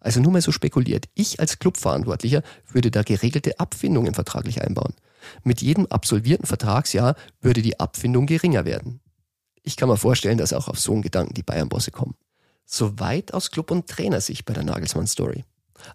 Also 0.01 0.21
nur 0.21 0.33
mal 0.33 0.43
so 0.43 0.53
spekuliert. 0.53 1.07
Ich 1.15 1.41
als 1.41 1.59
Clubverantwortlicher 1.59 2.43
würde 2.71 2.91
da 2.91 3.03
geregelte 3.03 3.59
Abfindungen 3.59 4.15
vertraglich 4.15 4.63
einbauen. 4.63 4.95
Mit 5.43 5.61
jedem 5.61 5.87
absolvierten 5.87 6.47
Vertragsjahr 6.47 7.17
würde 7.41 7.63
die 7.63 7.81
Abfindung 7.81 8.27
geringer 8.27 8.65
werden. 8.65 9.01
Ich 9.63 9.77
kann 9.77 9.89
mir 9.89 9.97
vorstellen, 9.97 10.39
dass 10.39 10.53
auch 10.53 10.69
auf 10.69 10.79
so 10.79 10.93
einen 10.93 11.03
Gedanken 11.03 11.35
die 11.35 11.43
Bayern-Bosse 11.43 11.91
kommen. 11.91 12.15
Soweit 12.65 13.35
aus 13.35 13.51
Club- 13.51 13.71
und 13.71 13.87
Trainersicht 13.89 14.45
bei 14.45 14.55
der 14.55 14.63
Nagelsmann-Story. 14.63 15.45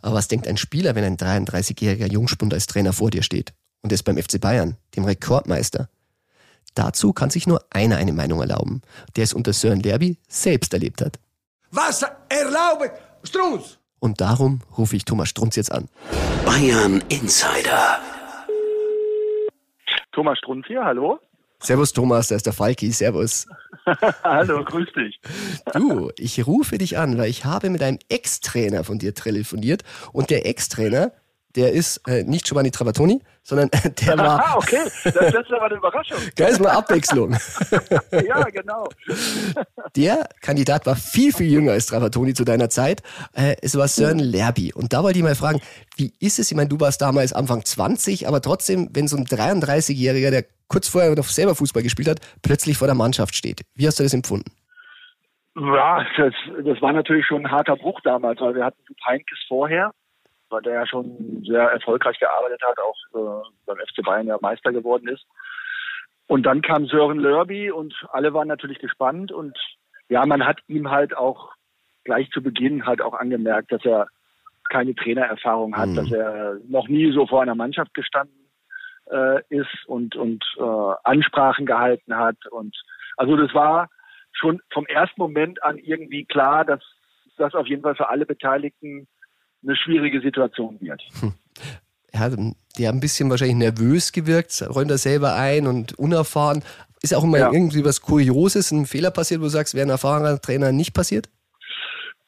Aber 0.02 0.16
was 0.16 0.28
denkt 0.28 0.48
ein 0.48 0.58
Spieler, 0.58 0.96
wenn 0.96 1.04
ein 1.04 1.18
33-jähriger 1.18 2.12
Jungspund 2.12 2.54
als 2.54 2.68
Trainer 2.68 2.94
vor 2.94 3.10
dir 3.10 3.24
steht? 3.24 3.54
Und 3.82 3.92
ist 3.92 4.04
beim 4.04 4.18
FC 4.18 4.40
Bayern, 4.40 4.78
dem 4.96 5.06
Rekordmeister. 5.06 5.90
Dazu 6.76 7.14
kann 7.14 7.30
sich 7.30 7.48
nur 7.48 7.64
einer 7.70 7.98
eine 7.98 8.14
Meinung 8.14 8.42
erlauben, 8.42 8.82
der 9.16 9.26
es 9.26 9.34
unter 9.34 9.54
Sören 9.54 9.82
Lerby 9.82 10.18
selbst 10.28 10.74
erlebt 10.74 11.02
hat. 11.02 11.20
Was 11.72 12.04
erlaubt 12.30 12.92
Strunz? 13.24 13.78
Und 14.00 14.20
darum 14.20 14.62
rufe 14.78 14.96
ich 14.96 15.06
Thomas 15.06 15.30
Strunz 15.30 15.56
jetzt 15.56 15.72
an. 15.72 15.88
Bayern 16.46 17.04
Insider. 17.10 18.00
Thomas 20.12 20.38
Strunz 20.40 20.68
hier, 20.68 20.84
hallo. 20.84 21.20
Servus 21.60 21.94
Thomas, 21.94 22.28
da 22.28 22.36
ist 22.36 22.46
der 22.46 22.52
Falki, 22.52 22.92
servus. 22.92 23.48
hallo, 24.24 24.66
grüß 24.66 24.90
dich. 24.94 25.22
Du, 25.74 26.12
ich 26.18 26.46
rufe 26.46 26.78
dich 26.78 26.98
an, 26.98 27.18
weil 27.18 27.30
ich 27.30 27.46
habe 27.46 27.70
mit 27.70 27.82
einem 27.82 28.00
Ex-Trainer 28.10 28.84
von 28.84 29.00
dir 29.00 29.14
telefoniert 29.16 29.84
und 30.12 30.30
der 30.30 30.46
Ex-Trainer, 30.46 31.14
der 31.56 31.72
ist 31.72 32.02
äh, 32.08 32.24
nicht 32.24 32.46
Giovanni 32.46 32.72
Trapattoni, 32.72 33.22
sondern 33.44 33.70
der 34.02 34.18
war. 34.18 34.44
Ah, 34.44 34.58
okay, 34.58 34.80
das, 35.04 35.14
das 35.14 35.26
ist 35.26 35.52
aber 35.52 35.66
eine 35.66 35.76
Überraschung. 35.76 36.18
Da 36.36 36.48
ist 36.48 36.60
mal 36.60 36.72
Abwechslung. 36.72 37.32
ja, 38.12 38.44
genau. 38.46 38.88
Der 39.96 40.28
Kandidat 40.42 40.86
war 40.86 40.96
viel, 40.96 41.32
viel 41.32 41.52
jünger 41.52 41.74
als 41.74 41.86
Trapattoni 41.86 42.34
zu 42.34 42.44
deiner 42.44 42.70
Zeit. 42.70 43.04
Äh, 43.34 43.56
es 43.62 43.78
war 43.78 43.88
Sören 43.88 44.20
Lerby. 44.20 44.74
Und 44.74 44.94
da 44.94 45.04
wollte 45.04 45.20
ich 45.20 45.24
mal 45.24 45.36
fragen, 45.36 45.62
wie 45.98 46.14
ist 46.20 46.40
es? 46.40 46.50
Ich 46.50 46.58
meine, 46.58 46.70
du 46.70 46.80
warst 46.80 47.02
damals 47.02 47.34
Anfang 47.34 47.64
20, 47.64 48.28
aber 48.28 48.42
trotzdem, 48.42 48.90
wenn 48.94 49.08
so 49.08 49.18
ein 49.18 49.26
33-Jähriger, 49.26 50.32
der 50.32 50.46
kurz 50.68 50.88
vorher 50.88 51.14
noch 51.16 51.26
selber 51.26 51.54
Fußball 51.54 51.84
gespielt 51.84 52.08
hat, 52.08 52.20
plötzlich 52.42 52.78
vor 52.78 52.88
der 52.88 52.96
Mannschaft 52.96 53.36
steht. 53.36 53.62
Wie 53.76 53.86
hast 53.86 54.00
du 54.00 54.04
das 54.04 54.14
empfunden? 54.14 54.52
Ja, 55.56 56.04
das, 56.18 56.34
das 56.64 56.82
war 56.82 56.94
natürlich 56.94 57.28
schon 57.28 57.46
ein 57.46 57.52
harter 57.52 57.76
Bruch 57.76 58.00
damals, 58.04 58.42
weil 58.42 58.56
wir 58.56 58.66
hatten 58.66 58.82
Heinkes 59.06 59.38
vorher 59.48 59.92
weil 60.54 60.62
der 60.62 60.74
ja 60.74 60.88
schon 60.88 61.44
sehr 61.46 61.64
erfolgreich 61.64 62.18
gearbeitet 62.20 62.62
hat, 62.64 62.80
auch 62.80 62.96
äh, 63.16 63.50
beim 63.66 63.78
FC 63.78 64.04
Bayern 64.04 64.28
ja 64.28 64.38
Meister 64.42 64.72
geworden 64.72 65.08
ist. 65.10 65.26
Und 66.28 66.46
dann 66.46 66.62
kam 66.62 66.86
Sören 66.86 67.20
Lörby 67.20 67.72
und 67.72 67.94
alle 68.12 68.34
waren 68.34 68.48
natürlich 68.48 68.80
gespannt 68.80 69.32
und 69.32 69.58
ja, 70.08 70.26
man 70.26 70.46
hat 70.46 70.60
ihm 70.68 70.90
halt 70.90 71.18
auch 71.18 71.52
gleich 72.04 72.30
zu 72.32 72.42
Beginn 72.42 72.86
halt 72.86 73.02
auch 73.02 73.14
angemerkt, 73.14 73.72
dass 73.72 73.84
er 73.84 74.08
keine 74.70 74.96
Trainererfahrung 74.96 75.76
hat, 75.76 75.90
mhm. 75.90 75.96
dass 75.96 76.12
er 76.12 76.58
noch 76.68 76.88
nie 76.88 77.12
so 77.12 77.28
vor 77.28 77.42
einer 77.42 77.56
Mannschaft 77.56 77.94
gestanden 77.94 78.50
äh, 79.12 79.42
ist 79.50 79.86
und 79.88 80.16
und 80.16 80.44
äh, 80.58 80.94
Ansprachen 81.04 81.66
gehalten 81.66 82.16
hat 82.16 82.38
und 82.52 82.76
also 83.18 83.36
das 83.36 83.54
war 83.54 83.90
schon 84.32 84.62
vom 84.72 84.86
ersten 84.86 85.22
Moment 85.22 85.62
an 85.64 85.78
irgendwie 85.78 86.26
klar, 86.26 86.66
dass 86.66 86.82
das 87.38 87.54
auf 87.54 87.68
jeden 87.68 87.82
Fall 87.82 87.96
für 87.96 88.10
alle 88.10 88.26
Beteiligten 88.26 89.08
eine 89.64 89.76
schwierige 89.76 90.22
Situation 90.22 90.78
wird. 90.82 91.02
Hm. 91.20 91.34
Ja, 92.14 92.30
die 92.78 92.88
haben 92.88 92.98
ein 92.98 93.02
bisschen 93.02 93.30
wahrscheinlich 93.30 93.58
nervös 93.58 94.12
gewirkt, 94.12 94.64
räumt 94.70 94.92
er 94.92 94.98
selber 94.98 95.36
ein 95.36 95.66
und 95.66 95.98
unerfahren. 95.98 96.64
Ist 97.02 97.16
auch 97.16 97.24
immer 97.24 97.40
ja. 97.40 97.52
irgendwie 97.52 97.84
was 97.84 98.02
Kurioses, 98.02 98.72
ein 98.72 98.86
Fehler 98.86 99.12
passiert, 99.12 99.42
wo 99.42 99.46
du 99.46 99.50
sagst, 99.50 99.74
wäre 99.74 99.88
ein 99.88 99.90
erfahrener 99.90 100.40
Trainer 100.40 100.72
nicht 100.72 100.94
passiert? 100.94 101.30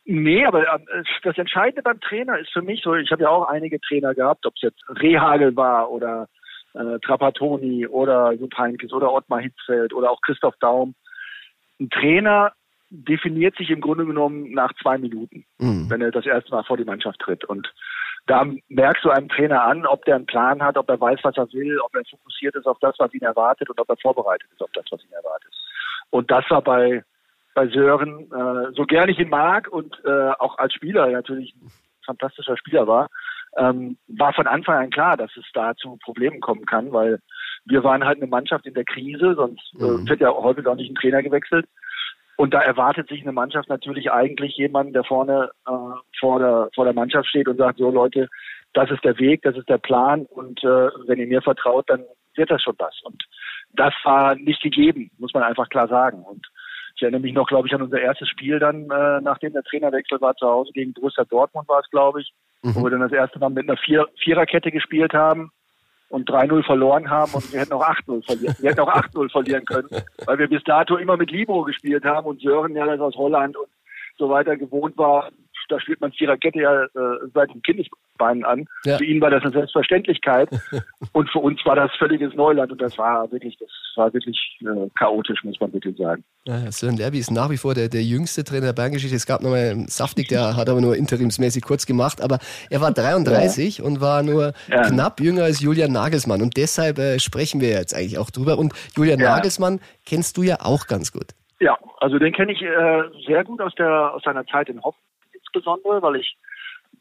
Nee, 0.05 0.45
aber 0.45 0.61
ähm, 0.61 0.85
das 1.23 1.37
Entscheidende 1.37 1.81
beim 1.81 1.99
Trainer 1.99 2.37
ist 2.37 2.51
für 2.51 2.61
mich 2.61 2.81
so, 2.83 2.93
ich 2.93 3.11
habe 3.11 3.23
ja 3.23 3.29
auch 3.29 3.47
einige 3.47 3.79
Trainer 3.79 4.13
gehabt, 4.13 4.45
ob 4.45 4.53
es 4.55 4.61
jetzt 4.61 4.83
Rehagel 5.01 5.55
war 5.55 5.89
oder 5.89 6.27
äh, 6.73 6.99
Trapattoni 6.99 7.87
oder 7.87 8.31
Jupp 8.33 8.55
Heynckes 8.57 8.93
oder 8.93 9.11
Ottmar 9.11 9.41
Hitzfeld 9.41 9.93
oder 9.93 10.11
auch 10.11 10.21
Christoph 10.21 10.55
Daum. 10.59 10.93
Ein 11.79 11.89
Trainer 11.89 12.53
definiert 12.89 13.55
sich 13.57 13.69
im 13.69 13.81
Grunde 13.81 14.05
genommen 14.05 14.51
nach 14.51 14.73
zwei 14.81 14.97
Minuten, 14.97 15.45
mhm. 15.59 15.89
wenn 15.89 16.01
er 16.01 16.11
das 16.11 16.25
erste 16.25 16.51
Mal 16.51 16.63
vor 16.63 16.77
die 16.77 16.83
Mannschaft 16.83 17.19
tritt. 17.19 17.43
Und 17.43 17.73
da 18.27 18.45
merkst 18.69 19.03
du 19.03 19.09
einem 19.09 19.29
Trainer 19.29 19.63
an, 19.63 19.85
ob 19.85 20.05
der 20.05 20.15
einen 20.15 20.25
Plan 20.25 20.61
hat, 20.61 20.77
ob 20.77 20.89
er 20.89 20.99
weiß, 20.99 21.19
was 21.23 21.37
er 21.37 21.51
will, 21.53 21.79
ob 21.79 21.95
er 21.95 22.03
fokussiert 22.09 22.55
ist 22.55 22.65
auf 22.65 22.77
das, 22.79 22.95
was 22.97 23.13
ihn 23.13 23.21
erwartet 23.21 23.69
und 23.69 23.79
ob 23.79 23.89
er 23.89 23.97
vorbereitet 23.97 24.49
ist 24.51 24.61
auf 24.61 24.71
das, 24.73 24.85
was 24.89 25.03
ihn 25.03 25.13
erwartet. 25.13 25.51
Und 26.09 26.31
das 26.31 26.43
war 26.49 26.61
bei, 26.61 27.03
bei 27.53 27.67
Sören, 27.67 28.31
äh, 28.31 28.71
so 28.73 28.85
gern 28.85 29.09
ich 29.09 29.19
ihn 29.19 29.29
mag 29.29 29.67
und 29.67 29.99
äh, 30.05 30.31
auch 30.39 30.57
als 30.57 30.73
Spieler 30.73 31.07
natürlich 31.09 31.55
ein 31.55 31.71
fantastischer 32.05 32.57
Spieler 32.57 32.87
war, 32.87 33.09
ähm, 33.57 33.97
war 34.07 34.33
von 34.33 34.47
Anfang 34.47 34.75
an 34.75 34.89
klar, 34.89 35.17
dass 35.17 35.31
es 35.37 35.45
da 35.53 35.75
zu 35.75 35.97
Problemen 36.03 36.39
kommen 36.41 36.65
kann, 36.65 36.91
weil 36.91 37.19
wir 37.65 37.83
waren 37.83 38.03
halt 38.03 38.17
eine 38.17 38.27
Mannschaft 38.27 38.65
in 38.65 38.73
der 38.73 38.85
Krise, 38.85 39.35
sonst 39.35 39.73
äh, 39.79 39.83
mhm. 39.83 40.07
wird 40.07 40.19
ja 40.19 40.29
häufig 40.29 40.65
auch 40.67 40.75
nicht 40.75 40.91
ein 40.91 40.95
Trainer 40.95 41.23
gewechselt. 41.23 41.65
Und 42.37 42.53
da 42.53 42.61
erwartet 42.61 43.07
sich 43.07 43.21
eine 43.21 43.31
Mannschaft 43.31 43.69
natürlich 43.69 44.11
eigentlich 44.11 44.57
jemanden, 44.57 44.93
der 44.93 45.03
vorne 45.03 45.51
äh, 45.67 45.71
vor, 46.19 46.39
der, 46.39 46.69
vor 46.75 46.85
der 46.85 46.93
Mannschaft 46.93 47.29
steht 47.29 47.47
und 47.47 47.57
sagt, 47.57 47.79
so 47.79 47.89
Leute, 47.89 48.29
das 48.73 48.91
ist 48.91 49.03
der 49.05 49.17
Weg, 49.19 49.41
das 49.43 49.55
ist 49.55 49.69
der 49.69 49.77
Plan 49.77 50.25
und 50.25 50.61
äh, 50.63 50.89
wenn 51.07 51.19
ihr 51.19 51.27
mir 51.27 51.41
vertraut, 51.41 51.89
dann 51.89 52.03
wird 52.35 52.51
das 52.51 52.61
schon 52.61 52.75
was. 52.77 52.99
Und 53.03 53.23
das 53.73 53.93
war 54.03 54.35
nicht 54.35 54.61
gegeben, 54.61 55.09
muss 55.17 55.33
man 55.33 55.43
einfach 55.43 55.69
klar 55.69 55.87
sagen. 55.87 56.23
Und 56.23 56.45
ich 56.95 57.01
erinnere 57.01 57.21
mich 57.21 57.33
noch, 57.33 57.47
glaube 57.47 57.67
ich, 57.67 57.73
an 57.73 57.81
unser 57.81 58.01
erstes 58.01 58.27
Spiel 58.27 58.59
dann, 58.59 58.89
äh, 58.89 59.21
nachdem 59.21 59.53
der 59.53 59.63
Trainerwechsel 59.63 60.19
war 60.19 60.35
zu 60.35 60.47
Hause 60.47 60.71
gegen 60.73 60.93
Borussia 60.93 61.23
Dortmund 61.23 61.69
war 61.69 61.79
es, 61.79 61.89
glaube 61.89 62.21
ich, 62.21 62.33
mhm. 62.63 62.75
wo 62.75 62.83
wir 62.83 62.91
dann 62.91 62.99
das 62.99 63.13
erste 63.13 63.39
Mal 63.39 63.49
mit 63.49 63.69
einer 63.69 63.77
Vier 63.77 64.07
Viererkette 64.17 64.71
gespielt 64.71 65.13
haben 65.13 65.51
und 66.15 66.29
3-0 66.29 66.63
verloren 66.63 67.10
haben 67.10 67.34
und 67.34 67.51
wir 67.51 67.60
hätten 67.60 67.74
auch 67.74 67.84
8-0 67.84 68.25
verlieren. 68.25 68.55
Wir 68.60 68.69
hätten 68.69 68.79
auch 68.79 68.93
8-0 68.93 69.29
verlieren 69.29 69.65
können, 69.65 69.89
weil 70.25 70.39
wir 70.39 70.48
bis 70.48 70.63
dato 70.63 70.95
immer 70.95 71.17
mit 71.17 71.29
Libro 71.29 71.63
gespielt 71.63 72.05
haben 72.05 72.25
und 72.27 72.39
Sören 72.39 72.74
ja 72.74 72.86
das 72.86 73.01
aus 73.01 73.15
Holland 73.15 73.57
und 73.57 73.67
so 74.17 74.29
weiter 74.29 74.55
gewohnt 74.55 74.98
war, 74.98 75.29
da 75.69 75.79
spielt 75.79 76.01
man 76.01 76.12
Viererkette 76.12 76.60
ja 76.60 76.84
äh, 76.84 76.88
seit 77.34 77.53
dem 77.53 77.62
Kindesbeinen 77.62 78.45
an. 78.45 78.65
Ja. 78.86 78.98
Für 78.98 79.05
ihn 79.05 79.22
war 79.22 79.29
das 79.29 79.43
eine 79.43 79.51
Selbstverständlichkeit 79.51 80.50
und 81.13 81.29
für 81.29 81.39
uns 81.39 81.65
war 81.65 81.75
das 81.75 81.91
völliges 81.98 82.34
Neuland 82.34 82.72
und 82.72 82.81
das 82.81 82.98
war 82.98 83.31
wirklich, 83.31 83.57
das 83.57 83.69
war 83.95 84.13
wirklich 84.13 84.60
äh, 84.62 84.89
chaotisch, 84.98 85.43
muss 85.43 85.60
man 85.60 85.74
wirklich 85.74 85.98
sagen. 85.98 86.24
Ja, 86.45 86.72
Sören 86.72 86.98
Lerby 86.98 87.19
ist 87.19 87.31
nach 87.31 87.50
wie 87.50 87.57
vor 87.57 87.74
der, 87.74 87.89
der 87.89 88.03
jüngste 88.03 88.43
Trainer 88.43 88.67
der 88.67 88.74
Bayern-Geschichte. 88.74 89.15
Es 89.15 89.25
gab 89.25 89.41
nochmal 89.41 89.86
Saftig, 89.88 90.27
der 90.27 90.55
hat 90.55 90.69
aber 90.69 90.81
nur 90.81 90.95
interimsmäßig 90.95 91.63
kurz 91.63 91.86
gemacht, 91.86 92.22
aber 92.22 92.39
er 92.69 92.81
war 92.81 92.91
33 92.91 93.79
ja. 93.79 93.84
und 93.84 94.01
war 94.01 94.24
nur 94.24 94.53
knapp 94.67 95.19
jünger 95.19 95.43
als 95.43 95.62
Julian 95.62 95.91
Nagelsmann 95.91 96.41
und 96.41 96.57
deshalb 96.57 97.00
äh, 97.00 97.19
sprechen 97.19 97.62
wir 97.62 97.69
jetzt 97.69 97.95
eigentlich 97.95 98.17
auch 98.17 98.29
drüber. 98.29 98.57
Und 98.57 98.74
Julian 98.95 99.19
Nagelsmann 99.19 99.79
kennst 100.05 100.38
du 100.38 100.43
ja 100.43 100.57
auch 100.62 100.88
ganz 100.88 101.12
gut. 101.12 101.34
Ja, 101.60 101.77
also 102.00 102.19
den 102.19 102.34
kenne 102.34 102.51
ich 102.51 102.62
äh, 102.62 103.03
sehr 103.25 103.43
gut 103.43 103.62
aus 103.62 103.74
der 103.75 104.13
aus 104.13 104.24
seiner 104.24 104.45
Zeit 104.45 104.69
in 104.69 104.81
Hoffenheim 104.81 105.14
insbesondere, 105.55 106.01
weil 106.01 106.17
ich 106.17 106.38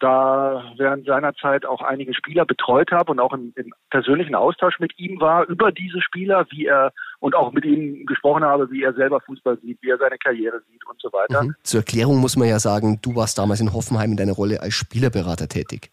da 0.01 0.73
während 0.77 1.07
seiner 1.07 1.35
Zeit 1.35 1.65
auch 1.65 1.81
einige 1.81 2.15
Spieler 2.15 2.45
betreut 2.45 2.91
habe 2.91 3.13
und 3.13 3.21
auch 3.21 3.33
im, 3.33 3.53
im, 3.55 3.73
persönlichen 3.91 4.35
Austausch 4.35 4.81
mit 4.81 4.99
ihm 4.99 5.21
war 5.21 5.47
über 5.47 5.71
diese 5.71 6.01
Spieler, 6.03 6.47
wie 6.51 6.67
er 6.67 6.93
und 7.21 7.35
auch 7.37 7.53
mit 7.53 7.65
ihm 7.65 8.05
gesprochen 8.05 8.45
habe, 8.45 8.71
wie 8.73 8.83
er 8.83 8.93
selber 8.95 9.21
Fußball 9.21 9.57
sieht, 9.61 9.79
wie 9.83 9.91
er 9.91 9.99
seine 9.99 10.19
Karriere 10.19 10.61
sieht 10.69 10.85
und 10.89 11.01
so 11.01 11.13
weiter. 11.13 11.45
Mhm. 11.45 11.55
Zur 11.63 11.81
Erklärung 11.81 12.19
muss 12.19 12.37
man 12.37 12.49
ja 12.49 12.59
sagen, 12.59 12.99
du 13.03 13.15
warst 13.15 13.39
damals 13.39 13.61
in 13.61 13.73
Hoffenheim 13.73 14.11
in 14.11 14.17
deiner 14.17 14.33
Rolle 14.33 14.61
als 14.61 14.75
Spielerberater 14.75 15.47
tätig. 15.47 15.91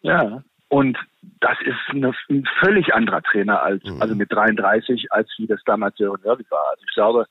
Ja, 0.00 0.42
und 0.68 0.96
das 1.40 1.58
ist 1.64 1.76
eine, 1.90 2.12
ein 2.30 2.44
völlig 2.60 2.94
anderer 2.94 3.22
Trainer 3.22 3.62
als, 3.62 3.84
mhm. 3.84 4.00
also 4.00 4.14
mit 4.14 4.32
33, 4.32 5.12
als 5.12 5.28
wie 5.36 5.46
das 5.46 5.60
damals 5.66 5.96
Sören 5.96 6.20
Nörby 6.24 6.44
war. 6.48 6.64
Also 6.70 6.82
ich 6.88 6.94
glaube, 6.94 7.26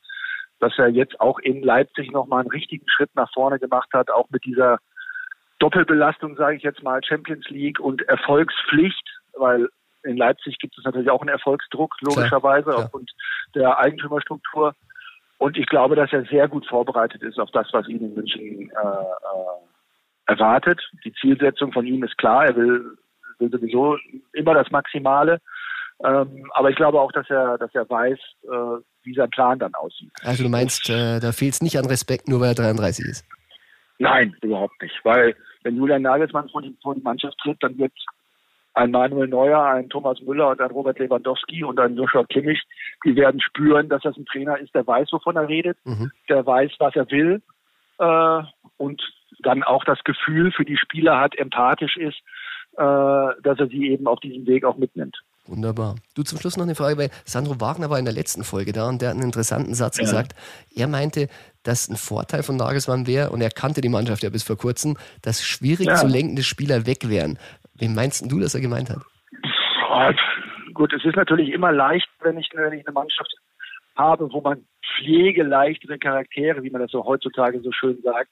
dass 0.63 0.77
er 0.77 0.87
jetzt 0.87 1.19
auch 1.19 1.39
in 1.39 1.61
Leipzig 1.61 2.09
nochmal 2.11 2.39
einen 2.39 2.49
richtigen 2.49 2.85
Schritt 2.89 3.13
nach 3.15 3.29
vorne 3.33 3.59
gemacht 3.59 3.89
hat, 3.91 4.09
auch 4.09 4.29
mit 4.29 4.45
dieser 4.45 4.79
Doppelbelastung, 5.59 6.37
sage 6.37 6.55
ich 6.55 6.63
jetzt 6.63 6.81
mal, 6.81 7.01
Champions 7.03 7.49
League 7.49 7.81
und 7.81 8.01
Erfolgspflicht, 8.03 9.03
weil 9.33 9.67
in 10.03 10.15
Leipzig 10.15 10.57
gibt 10.59 10.77
es 10.77 10.85
natürlich 10.85 11.09
auch 11.09 11.19
einen 11.19 11.29
Erfolgsdruck, 11.29 11.95
logischerweise, 12.01 12.63
klar, 12.63 12.75
klar. 12.75 12.85
aufgrund 12.85 13.11
der 13.55 13.77
Eigentümerstruktur. 13.77 14.73
Und 15.37 15.57
ich 15.57 15.65
glaube, 15.65 15.95
dass 15.95 16.13
er 16.13 16.23
sehr 16.25 16.47
gut 16.47 16.65
vorbereitet 16.65 17.21
ist 17.23 17.39
auf 17.39 17.51
das, 17.51 17.67
was 17.73 17.89
ihn 17.89 17.99
in 17.99 18.13
München 18.13 18.69
äh, 18.69 18.73
äh, 18.73 20.31
erwartet. 20.31 20.81
Die 21.03 21.13
Zielsetzung 21.13 21.73
von 21.73 21.85
ihm 21.85 22.03
ist 22.05 22.17
klar, 22.17 22.45
er 22.45 22.55
will, 22.55 22.97
will 23.39 23.49
sowieso 23.51 23.97
immer 24.31 24.53
das 24.53 24.71
Maximale. 24.71 25.39
Ähm, 26.05 26.49
aber 26.53 26.69
ich 26.69 26.77
glaube 26.77 27.01
auch, 27.01 27.11
dass 27.11 27.29
er, 27.29 27.57
dass 27.57 27.75
er 27.75 27.89
weiß, 27.89 28.19
äh, 28.43 28.81
dieser 29.05 29.27
Plan 29.27 29.59
dann 29.59 29.73
aussieht. 29.75 30.11
Also 30.23 30.43
du 30.43 30.49
meinst, 30.49 30.89
äh, 30.89 31.19
da 31.19 31.31
fehlt 31.31 31.53
es 31.53 31.61
nicht 31.61 31.77
an 31.77 31.85
Respekt, 31.85 32.27
nur 32.27 32.39
weil 32.39 32.49
er 32.49 32.55
33 32.55 33.05
ist? 33.05 33.25
Nein, 33.99 34.35
überhaupt 34.41 34.81
nicht. 34.81 34.95
Weil 35.03 35.35
wenn 35.63 35.77
Julian 35.77 36.01
Nagelsmann 36.01 36.49
vor 36.49 36.61
die, 36.61 36.75
vor 36.81 36.95
die 36.95 37.01
Mannschaft 37.01 37.37
tritt, 37.39 37.57
dann 37.61 37.77
wird 37.77 37.93
ein 38.73 38.91
Manuel 38.91 39.27
Neuer, 39.27 39.63
ein 39.63 39.89
Thomas 39.89 40.19
Müller 40.21 40.49
und 40.49 40.61
ein 40.61 40.71
Robert 40.71 40.99
Lewandowski 40.99 41.63
und 41.63 41.79
ein 41.79 41.95
Joshua 41.95 42.25
Kimmich, 42.25 42.61
die 43.05 43.15
werden 43.15 43.39
spüren, 43.39 43.87
dass 43.87 44.01
das 44.01 44.17
ein 44.17 44.25
Trainer 44.25 44.57
ist, 44.57 44.73
der 44.73 44.85
weiß, 44.85 45.09
wovon 45.11 45.35
er 45.35 45.47
redet, 45.47 45.77
mhm. 45.85 46.11
der 46.27 46.45
weiß, 46.45 46.71
was 46.79 46.95
er 46.95 47.09
will 47.11 47.41
äh, 47.99 48.43
und 48.77 49.01
dann 49.39 49.63
auch 49.63 49.83
das 49.83 50.03
Gefühl 50.03 50.51
für 50.51 50.65
die 50.65 50.77
Spieler 50.77 51.19
hat, 51.19 51.37
empathisch 51.37 51.97
ist, 51.97 52.17
äh, 52.77 53.41
dass 53.43 53.59
er 53.59 53.67
sie 53.67 53.89
eben 53.89 54.07
auf 54.07 54.19
diesem 54.19 54.47
Weg 54.47 54.65
auch 54.65 54.77
mitnimmt. 54.77 55.21
Wunderbar. 55.45 55.95
Du 56.15 56.23
zum 56.23 56.39
Schluss 56.39 56.55
noch 56.55 56.63
eine 56.63 56.75
Frage, 56.75 56.97
weil 56.97 57.09
Sandro 57.25 57.59
Wagner 57.59 57.89
war 57.89 57.99
in 57.99 58.05
der 58.05 58.13
letzten 58.13 58.45
Folge 58.45 58.71
da 58.71 58.87
und 58.87 59.01
der 59.01 59.09
hat 59.09 59.15
einen 59.15 59.25
interessanten 59.25 59.73
Satz 59.73 59.97
ja. 59.97 60.03
gesagt. 60.03 60.35
Er 60.73 60.87
meinte, 60.87 61.27
dass 61.63 61.89
ein 61.89 61.97
Vorteil 61.97 62.43
von 62.43 62.55
Nagelsmann 62.55 63.07
wäre, 63.07 63.29
und 63.29 63.41
er 63.41 63.49
kannte 63.49 63.81
die 63.81 63.89
Mannschaft 63.89 64.23
ja 64.23 64.29
bis 64.29 64.43
vor 64.43 64.57
kurzem, 64.57 64.95
dass 65.21 65.43
schwierig 65.43 65.87
ja. 65.87 65.95
zu 65.95 66.07
lenkende 66.07 66.43
Spieler 66.43 66.85
weg 66.85 67.09
wären. 67.09 67.37
Wem 67.75 67.93
meinst 67.93 68.31
du, 68.31 68.39
dass 68.39 68.55
er 68.55 68.61
gemeint 68.61 68.89
hat? 68.89 68.99
Gut, 70.73 70.93
es 70.93 71.05
ist 71.05 71.15
natürlich 71.15 71.49
immer 71.49 71.71
leicht, 71.71 72.07
wenn 72.21 72.37
ich, 72.37 72.49
wenn 72.53 72.73
ich 72.73 72.85
eine 72.87 72.93
Mannschaft 72.93 73.31
habe, 73.95 74.31
wo 74.31 74.41
man 74.41 74.65
pflegeleichtere 74.95 75.99
Charaktere, 75.99 76.63
wie 76.63 76.69
man 76.69 76.81
das 76.81 76.91
so 76.91 77.05
heutzutage 77.05 77.61
so 77.61 77.71
schön 77.71 77.99
sagt, 78.03 78.29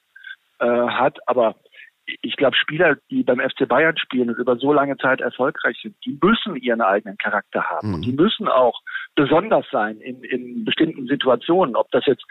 äh, 0.60 0.66
hat. 0.66 1.18
Aber 1.28 1.56
ich 2.06 2.36
glaube, 2.36 2.56
Spieler, 2.56 2.98
die 3.10 3.24
beim 3.24 3.40
FC 3.40 3.68
Bayern 3.68 3.98
spielen 3.98 4.30
und 4.30 4.38
über 4.38 4.58
so 4.58 4.74
lange 4.74 4.98
Zeit 4.98 5.22
erfolgreich 5.22 5.78
sind, 5.82 5.96
die 6.06 6.18
müssen 6.22 6.56
ihren 6.56 6.82
eigenen 6.82 7.18
Charakter 7.18 7.64
haben. 7.64 7.90
Mhm. 7.90 7.94
Und 7.96 8.02
die 8.06 8.14
müssen 8.14 8.48
auch 8.48 8.80
besonders 9.16 9.66
sein 9.72 9.98
in, 10.02 10.24
in 10.24 10.66
bestimmten 10.66 11.08
Situationen. 11.08 11.76
Ob 11.76 11.90
das 11.92 12.06
jetzt 12.06 12.24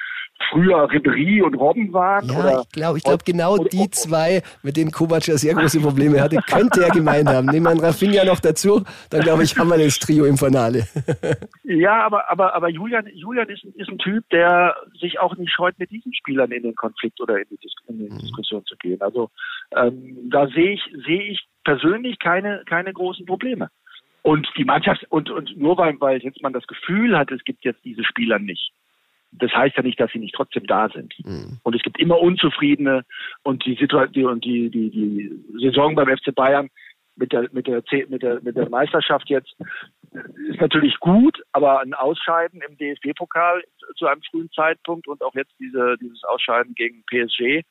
früher 0.50 0.88
Ribéry 0.90 1.42
und 1.42 1.54
Robben 1.54 1.92
waren. 1.92 2.26
Ja, 2.28 2.38
oder, 2.38 2.60
ich 2.62 2.72
glaube, 2.72 2.98
ich 2.98 3.04
glaub, 3.04 3.24
genau 3.24 3.54
oder, 3.54 3.68
die 3.68 3.90
zwei, 3.90 4.42
mit 4.62 4.76
denen 4.76 4.90
Kovac 4.90 5.26
ja 5.26 5.36
sehr 5.36 5.54
große 5.54 5.80
Probleme 5.80 6.20
hatte, 6.20 6.36
könnte 6.48 6.82
er 6.82 6.90
gemeint 6.90 7.28
haben. 7.28 7.46
Nehmen 7.46 7.66
wir 7.66 7.82
Rafinha 7.82 8.24
noch 8.24 8.40
dazu, 8.40 8.82
dann 9.10 9.20
glaube 9.20 9.44
ich, 9.44 9.56
haben 9.56 9.68
wir 9.68 9.78
das 9.78 9.98
Trio 9.98 10.24
im 10.24 10.36
Finale. 10.36 10.86
ja, 11.64 12.04
aber, 12.04 12.30
aber, 12.30 12.54
aber 12.54 12.68
Julian, 12.68 13.06
Julian 13.12 13.48
ist, 13.48 13.64
ist 13.64 13.88
ein 13.88 13.98
Typ, 13.98 14.28
der 14.30 14.74
sich 14.98 15.20
auch 15.20 15.36
nicht 15.36 15.52
scheut, 15.52 15.78
mit 15.78 15.90
diesen 15.90 16.14
Spielern 16.14 16.50
in 16.50 16.62
den 16.62 16.74
Konflikt 16.74 17.20
oder 17.20 17.38
in 17.38 17.44
die, 17.50 17.58
Dis 17.58 17.74
in 17.88 17.98
die 17.98 18.10
mhm. 18.10 18.18
Diskussion 18.18 18.64
zu 18.64 18.76
gehen. 18.76 19.00
Also 19.00 19.30
ähm, 19.76 20.30
da 20.30 20.48
sehe 20.48 20.72
ich, 20.72 20.82
sehe 21.06 21.22
ich 21.22 21.40
persönlich 21.64 22.18
keine, 22.18 22.62
keine 22.66 22.92
großen 22.92 23.26
Probleme. 23.26 23.70
Und 24.22 24.48
die 24.56 24.64
Mannschaft, 24.64 25.04
und, 25.08 25.30
und 25.30 25.56
nur 25.56 25.78
weil, 25.78 25.98
weil 26.00 26.18
jetzt 26.18 26.42
man 26.42 26.52
das 26.52 26.66
Gefühl 26.66 27.16
hat, 27.16 27.30
es 27.30 27.42
gibt 27.44 27.64
jetzt 27.64 27.84
diese 27.84 28.04
Spieler 28.04 28.38
nicht, 28.38 28.72
das 29.32 29.52
heißt 29.52 29.76
ja 29.76 29.82
nicht, 29.82 29.98
dass 30.00 30.10
sie 30.12 30.18
nicht 30.18 30.34
trotzdem 30.34 30.66
da 30.66 30.88
sind. 30.88 31.14
Mhm. 31.24 31.58
Und 31.62 31.76
es 31.76 31.82
gibt 31.82 31.98
immer 31.98 32.18
Unzufriedene 32.18 33.04
und 33.42 33.64
die 33.64 33.76
Situation 33.76 34.32
und 34.32 34.44
die, 34.44 34.70
die, 34.70 34.90
die 34.90 35.60
Saison 35.60 35.94
beim 35.94 36.14
FC 36.14 36.34
Bayern 36.34 36.68
mit 37.16 37.32
der, 37.32 37.48
mit 37.52 37.66
der, 37.66 37.82
mit 38.08 38.22
der, 38.22 38.40
mit 38.42 38.56
der 38.56 38.68
Meisterschaft 38.68 39.28
jetzt 39.28 39.54
ist 40.48 40.60
natürlich 40.60 40.98
gut, 40.98 41.40
aber 41.52 41.80
ein 41.80 41.94
Ausscheiden 41.94 42.62
im 42.68 42.76
DFB-Pokal 42.76 43.62
zu 43.96 44.06
einem 44.06 44.22
frühen 44.22 44.50
Zeitpunkt 44.50 45.06
und 45.06 45.22
auch 45.22 45.34
jetzt 45.34 45.52
diese, 45.60 45.96
dieses 46.00 46.24
Ausscheiden 46.24 46.74
gegen 46.74 47.04
PSG 47.04 47.62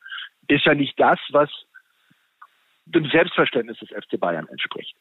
ist 0.48 0.64
ja 0.64 0.74
nicht 0.74 0.98
das, 0.98 1.18
was 1.30 1.50
dem 2.94 3.08
Selbstverständnis 3.10 3.78
des 3.78 3.90
FC 3.90 4.18
Bayern 4.18 4.48
entspricht. 4.48 4.96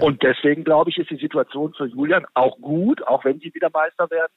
Und 0.00 0.22
deswegen 0.22 0.64
glaube 0.64 0.90
ich, 0.90 0.98
ist 0.98 1.10
die 1.10 1.16
Situation 1.16 1.72
für 1.74 1.86
Julian 1.86 2.26
auch 2.34 2.56
gut, 2.58 3.02
auch 3.06 3.24
wenn 3.24 3.40
sie 3.40 3.52
wieder 3.54 3.70
Meister 3.72 4.10
werden, 4.10 4.32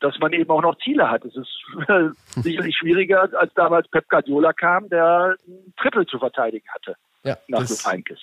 dass 0.00 0.18
man 0.18 0.32
eben 0.32 0.50
auch 0.50 0.62
noch 0.62 0.78
Ziele 0.78 1.10
hat. 1.10 1.24
Es 1.24 1.34
ist 1.36 1.58
sicherlich 2.42 2.76
schwieriger, 2.76 3.28
als 3.38 3.52
damals 3.54 3.88
Pep 3.88 4.08
Guardiola 4.08 4.52
kam, 4.52 4.88
der 4.88 5.36
ein 5.46 5.74
Triple 5.80 6.06
zu 6.06 6.18
verteidigen 6.18 6.66
hatte. 6.72 6.96
Ja, 7.24 7.36
nach 7.48 7.60
das, 7.60 7.84
Heinkes. 7.84 8.20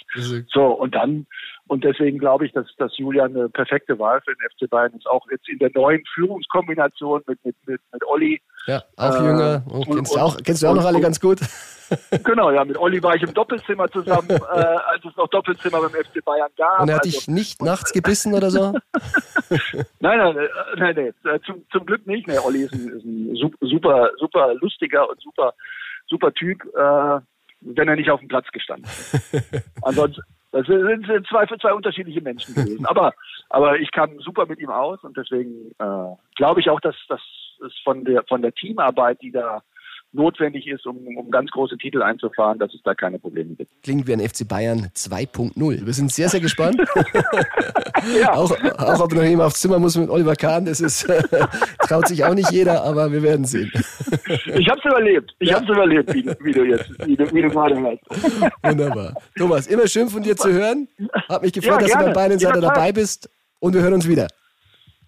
So, 0.48 0.66
und 0.68 0.96
dann, 0.96 1.28
und 1.68 1.84
deswegen 1.84 2.20
glaube 2.20 2.46
ich, 2.46 2.54
dass, 2.54 2.68
dass 2.78 2.98
Julian 2.98 3.36
eine 3.36 3.50
perfekte 3.50 4.00
Wahl 4.00 4.22
für 4.22 4.34
den 4.34 4.50
FC 4.50 4.70
Bayern 4.70 4.94
ist, 4.94 5.06
auch 5.08 5.26
jetzt 5.30 5.50
in 5.50 5.60
der 5.60 5.72
neuen 5.74 6.02
Führungskombination 6.14 7.22
mit, 7.28 7.44
mit, 7.44 7.56
mit, 7.68 7.82
mit 7.92 8.08
Olli. 8.08 8.42
Ja, 8.66 8.82
auch 8.96 9.20
äh, 9.20 9.26
jünger. 9.26 9.64
Kennst, 9.94 10.16
du 10.16 10.20
auch, 10.20 10.38
kennst 10.38 10.64
du 10.64 10.68
auch 10.68 10.76
noch 10.76 10.86
alle 10.86 11.02
ganz 11.02 11.20
gut? 11.20 11.42
Genau, 12.24 12.52
ja, 12.52 12.64
mit 12.64 12.78
Olli 12.78 13.02
war 13.02 13.16
ich 13.16 13.24
im 13.24 13.34
Doppelzimmer 13.34 13.90
zusammen, 13.90 14.30
äh, 14.30 14.34
als 14.34 15.04
es 15.06 15.16
noch 15.16 15.28
Doppelzimmer 15.30 15.82
beim 15.82 15.92
FC 15.92 16.24
Bayern 16.24 16.50
gab. 16.58 16.82
Und 16.82 16.90
er 16.90 16.96
hat 16.96 17.06
also, 17.06 17.18
dich 17.18 17.28
nicht 17.28 17.62
nachts 17.62 17.92
gebissen 17.94 18.34
oder 18.34 18.50
so? 18.50 18.72
nein, 20.00 20.18
nein, 20.18 20.38
äh, 20.38 20.48
nein, 20.78 20.96
nein, 20.96 21.34
äh, 21.34 21.40
zum, 21.46 21.66
zum 21.72 21.86
Glück 21.86 22.06
nicht. 22.08 22.28
Nee, 22.28 22.38
Olli 22.38 22.64
ist 22.64 22.74
ein, 22.74 22.90
ist 22.90 23.06
ein 23.06 23.58
super, 23.62 24.12
super 24.18 24.54
lustiger 24.56 25.10
und 25.10 25.20
super, 25.22 25.54
super 26.08 26.34
Typ, 26.34 26.64
äh, 26.76 27.20
wenn 27.62 27.88
er 27.88 27.96
nicht 27.96 28.10
auf 28.10 28.20
dem 28.20 28.30
Platz 28.30 28.48
gestanden 28.52 28.90
hätte. 28.90 29.64
Ansonsten, 29.82 30.22
das 30.52 30.68
sind 30.68 31.28
zwei, 31.28 31.46
zwei 31.48 31.74
unterschiedliche 31.74 32.22
Menschen 32.22 32.54
gewesen. 32.54 32.86
Aber, 32.86 33.14
aber 33.50 33.80
ich 33.80 33.92
kam 33.92 34.20
super 34.20 34.46
mit 34.46 34.60
ihm 34.60 34.70
aus 34.70 35.04
und 35.04 35.18
deswegen 35.18 35.72
äh, 35.80 36.16
glaube 36.36 36.60
ich 36.60 36.70
auch, 36.70 36.80
dass, 36.80 36.96
dass 37.08 37.22
es 37.66 37.74
von 37.84 38.06
der, 38.06 38.24
von 38.24 38.42
der 38.42 38.54
Teamarbeit, 38.54 39.20
die 39.22 39.32
da 39.32 39.64
notwendig 40.14 40.68
ist, 40.68 40.86
um, 40.86 40.98
um 41.18 41.32
ganz 41.32 41.50
große 41.52 41.78
Titel 41.78 42.02
einzufahren, 42.02 42.60
dass 42.60 42.74
es 42.74 42.82
da 42.84 42.94
keine 42.94 43.20
Probleme 43.20 43.56
gibt. 43.56 43.72
Klingt 43.84 44.08
wie 44.08 44.14
ein 44.14 44.20
FC 44.20 44.48
Bayern 44.48 44.88
2.0. 44.96 45.86
Wir 45.86 45.94
sind 45.94 46.12
sehr, 46.12 46.30
sehr 46.30 46.40
gespannt. 46.42 46.78
ja. 48.20 48.34
auch, 48.34 48.52
auch 48.78 49.00
ob 49.00 49.14
noch 49.14 49.24
jemand 49.24 49.48
aufs 49.48 49.60
Zimmer 49.60 49.80
muss 49.80 49.98
mit 49.98 50.10
Oliver 50.10 50.36
Kahn, 50.36 50.66
das 50.66 50.82
ist, 50.82 51.08
traut 51.80 52.08
sich 52.08 52.24
auch 52.24 52.34
nicht 52.34 52.52
jeder, 52.52 52.84
aber 52.84 53.12
wir 53.12 53.24
werden 53.24 53.46
sehen. 53.46 53.72
ich 54.56 54.70
habe 54.70 54.80
es 54.80 54.86
überlebt. 54.86 55.36
Ich 55.40 55.50
ja. 55.50 55.56
habe 55.56 55.66
es 55.66 55.72
überlebt, 55.72 56.14
wie, 56.14 56.26
wie, 56.46 56.52
du 56.52 56.64
jetzt, 56.64 56.90
wie 57.08 57.16
du, 57.16 57.34
wie 57.34 57.42
du 57.42 57.50
gerade 57.50 57.80
hörst. 57.80 58.04
Wunderbar. 58.64 59.14
Thomas, 59.38 59.68
immer 59.68 59.88
schön 59.88 60.10
von 60.10 60.22
dir 60.22 60.36
zu 60.36 60.52
hören. 60.52 60.88
Hat 61.28 61.42
mich 61.42 61.54
gefreut, 61.54 61.82
ja, 61.82 61.88
dass 61.88 61.92
du 61.92 62.06
beim 62.06 62.14
Bayern 62.14 62.32
Insider 62.34 62.62
dabei 62.62 62.92
bist 62.92 63.30
und 63.60 63.74
wir 63.74 63.82
hören 63.82 63.94
uns 63.94 64.08
wieder. 64.08 64.28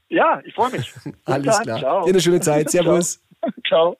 Ja, 0.10 0.42
ich 0.46 0.54
freue 0.54 0.72
mich. 0.72 0.94
Alles 1.26 1.62
klar. 1.62 1.80
Ciao. 1.80 2.06
Dir 2.06 2.10
eine 2.10 2.22
schöne 2.22 2.40
Zeit. 2.40 2.70
Servus. 2.70 3.20
Ciao. 3.68 3.98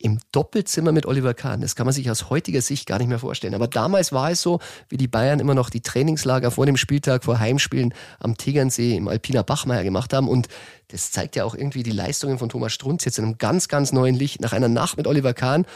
Im 0.00 0.20
Doppelzimmer 0.30 0.92
mit 0.92 1.06
Oliver 1.06 1.34
Kahn, 1.34 1.60
das 1.60 1.74
kann 1.74 1.84
man 1.84 1.92
sich 1.92 2.08
aus 2.08 2.30
heutiger 2.30 2.62
Sicht 2.62 2.86
gar 2.86 2.98
nicht 2.98 3.08
mehr 3.08 3.18
vorstellen. 3.18 3.54
Aber 3.54 3.66
damals 3.66 4.12
war 4.12 4.30
es 4.30 4.40
so, 4.40 4.60
wie 4.88 4.96
die 4.96 5.08
Bayern 5.08 5.40
immer 5.40 5.54
noch 5.54 5.70
die 5.70 5.80
Trainingslager 5.80 6.52
vor 6.52 6.66
dem 6.66 6.76
Spieltag, 6.76 7.24
vor 7.24 7.40
Heimspielen 7.40 7.92
am 8.20 8.36
Tegernsee 8.36 8.96
im 8.96 9.08
Alpina 9.08 9.42
Bachmeier 9.42 9.82
gemacht 9.82 10.12
haben. 10.12 10.28
Und 10.28 10.46
das 10.88 11.10
zeigt 11.10 11.34
ja 11.34 11.44
auch 11.44 11.56
irgendwie 11.56 11.82
die 11.82 11.90
Leistungen 11.90 12.38
von 12.38 12.48
Thomas 12.48 12.72
Strunz 12.72 13.04
jetzt 13.04 13.18
in 13.18 13.24
einem 13.24 13.38
ganz, 13.38 13.66
ganz 13.66 13.90
neuen 13.90 14.14
Licht. 14.14 14.40
Nach 14.40 14.52
einer 14.52 14.68
Nacht 14.68 14.98
mit 14.98 15.08
Oliver 15.08 15.34
Kahn, 15.34 15.66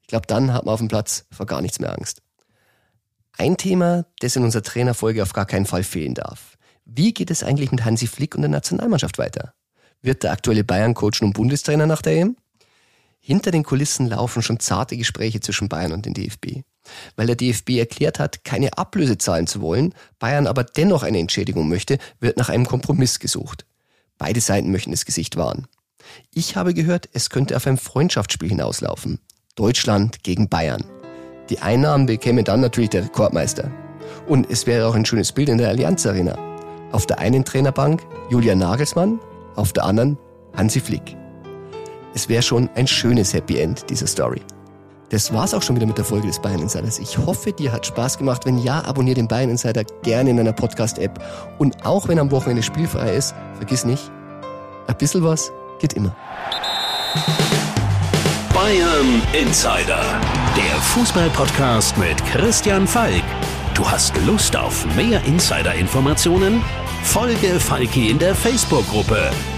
ich 0.00 0.08
glaube, 0.08 0.26
dann 0.26 0.54
hat 0.54 0.64
man 0.64 0.72
auf 0.72 0.80
dem 0.80 0.88
Platz 0.88 1.26
vor 1.30 1.44
gar 1.44 1.60
nichts 1.60 1.78
mehr 1.78 1.92
Angst. 1.92 2.22
Ein 3.36 3.58
Thema, 3.58 4.06
das 4.20 4.34
in 4.34 4.44
unserer 4.44 4.62
Trainerfolge 4.62 5.22
auf 5.22 5.34
gar 5.34 5.46
keinen 5.46 5.66
Fall 5.66 5.84
fehlen 5.84 6.14
darf. 6.14 6.56
Wie 6.86 7.12
geht 7.12 7.30
es 7.30 7.42
eigentlich 7.42 7.70
mit 7.70 7.84
Hansi 7.84 8.06
Flick 8.06 8.34
und 8.34 8.42
der 8.42 8.50
Nationalmannschaft 8.50 9.18
weiter? 9.18 9.52
Wird 10.00 10.22
der 10.22 10.32
aktuelle 10.32 10.64
Bayern-Coach 10.64 11.20
nun 11.20 11.32
Bundestrainer 11.32 11.86
nach 11.86 12.02
der 12.02 12.14
EM? 12.14 12.36
Hinter 13.24 13.52
den 13.52 13.62
Kulissen 13.62 14.08
laufen 14.08 14.42
schon 14.42 14.58
zarte 14.58 14.96
Gespräche 14.96 15.38
zwischen 15.38 15.68
Bayern 15.68 15.92
und 15.92 16.06
dem 16.06 16.12
DFB. 16.12 16.64
Weil 17.14 17.28
der 17.28 17.36
DFB 17.36 17.78
erklärt 17.78 18.18
hat, 18.18 18.42
keine 18.42 18.76
Ablöse 18.76 19.16
zahlen 19.16 19.46
zu 19.46 19.60
wollen, 19.60 19.94
Bayern 20.18 20.48
aber 20.48 20.64
dennoch 20.64 21.04
eine 21.04 21.20
Entschädigung 21.20 21.68
möchte, 21.68 21.98
wird 22.18 22.36
nach 22.36 22.48
einem 22.48 22.66
Kompromiss 22.66 23.20
gesucht. 23.20 23.64
Beide 24.18 24.40
Seiten 24.40 24.72
möchten 24.72 24.90
das 24.90 25.04
Gesicht 25.04 25.36
wahren. 25.36 25.68
Ich 26.34 26.56
habe 26.56 26.74
gehört, 26.74 27.08
es 27.12 27.30
könnte 27.30 27.56
auf 27.56 27.68
ein 27.68 27.76
Freundschaftsspiel 27.76 28.48
hinauslaufen. 28.48 29.20
Deutschland 29.54 30.24
gegen 30.24 30.48
Bayern. 30.48 30.84
Die 31.48 31.60
Einnahmen 31.60 32.06
bekäme 32.06 32.42
dann 32.42 32.60
natürlich 32.60 32.90
der 32.90 33.04
Rekordmeister. 33.04 33.70
Und 34.26 34.50
es 34.50 34.66
wäre 34.66 34.88
auch 34.88 34.96
ein 34.96 35.06
schönes 35.06 35.30
Bild 35.30 35.48
in 35.48 35.58
der 35.58 35.68
Allianz 35.68 36.04
Arena. 36.06 36.36
Auf 36.90 37.06
der 37.06 37.20
einen 37.20 37.44
Trainerbank 37.44 38.02
Julian 38.30 38.58
Nagelsmann, 38.58 39.20
auf 39.54 39.72
der 39.72 39.84
anderen 39.84 40.18
Hansi 40.56 40.80
Flick. 40.80 41.21
Es 42.14 42.28
wäre 42.28 42.42
schon 42.42 42.68
ein 42.74 42.86
schönes 42.86 43.32
Happy 43.32 43.58
End 43.58 43.88
dieser 43.88 44.06
Story. 44.06 44.42
Das 45.08 45.32
war's 45.32 45.52
auch 45.52 45.62
schon 45.62 45.76
wieder 45.76 45.86
mit 45.86 45.98
der 45.98 46.04
Folge 46.04 46.26
des 46.26 46.40
Bayern 46.40 46.60
Insiders. 46.60 46.98
Ich 46.98 47.18
hoffe, 47.18 47.52
dir 47.52 47.70
hat 47.72 47.84
Spaß 47.86 48.16
gemacht. 48.16 48.46
Wenn 48.46 48.58
ja, 48.58 48.82
abonniere 48.84 49.16
den 49.16 49.28
Bayern 49.28 49.50
Insider 49.50 49.84
gerne 50.02 50.30
in 50.30 50.38
deiner 50.38 50.52
Podcast-App. 50.52 51.22
Und 51.58 51.84
auch 51.84 52.08
wenn 52.08 52.18
am 52.18 52.30
Wochenende 52.30 52.62
spielfrei 52.62 53.14
ist, 53.14 53.34
vergiss 53.56 53.84
nicht, 53.84 54.10
ein 54.86 54.96
bisschen 54.96 55.22
was 55.22 55.52
geht 55.80 55.94
immer. 55.94 56.14
Bayern 58.54 59.22
Insider, 59.32 60.02
der 60.56 60.80
Fußball-Podcast 60.80 61.96
mit 61.98 62.24
Christian 62.26 62.86
Falk. 62.86 63.24
Du 63.74 63.88
hast 63.88 64.14
Lust 64.26 64.54
auf 64.56 64.86
mehr 64.96 65.22
Insider-Informationen? 65.24 66.62
Folge 67.04 67.58
Falki 67.58 68.10
in 68.10 68.18
der 68.18 68.34
Facebook-Gruppe 68.34 69.30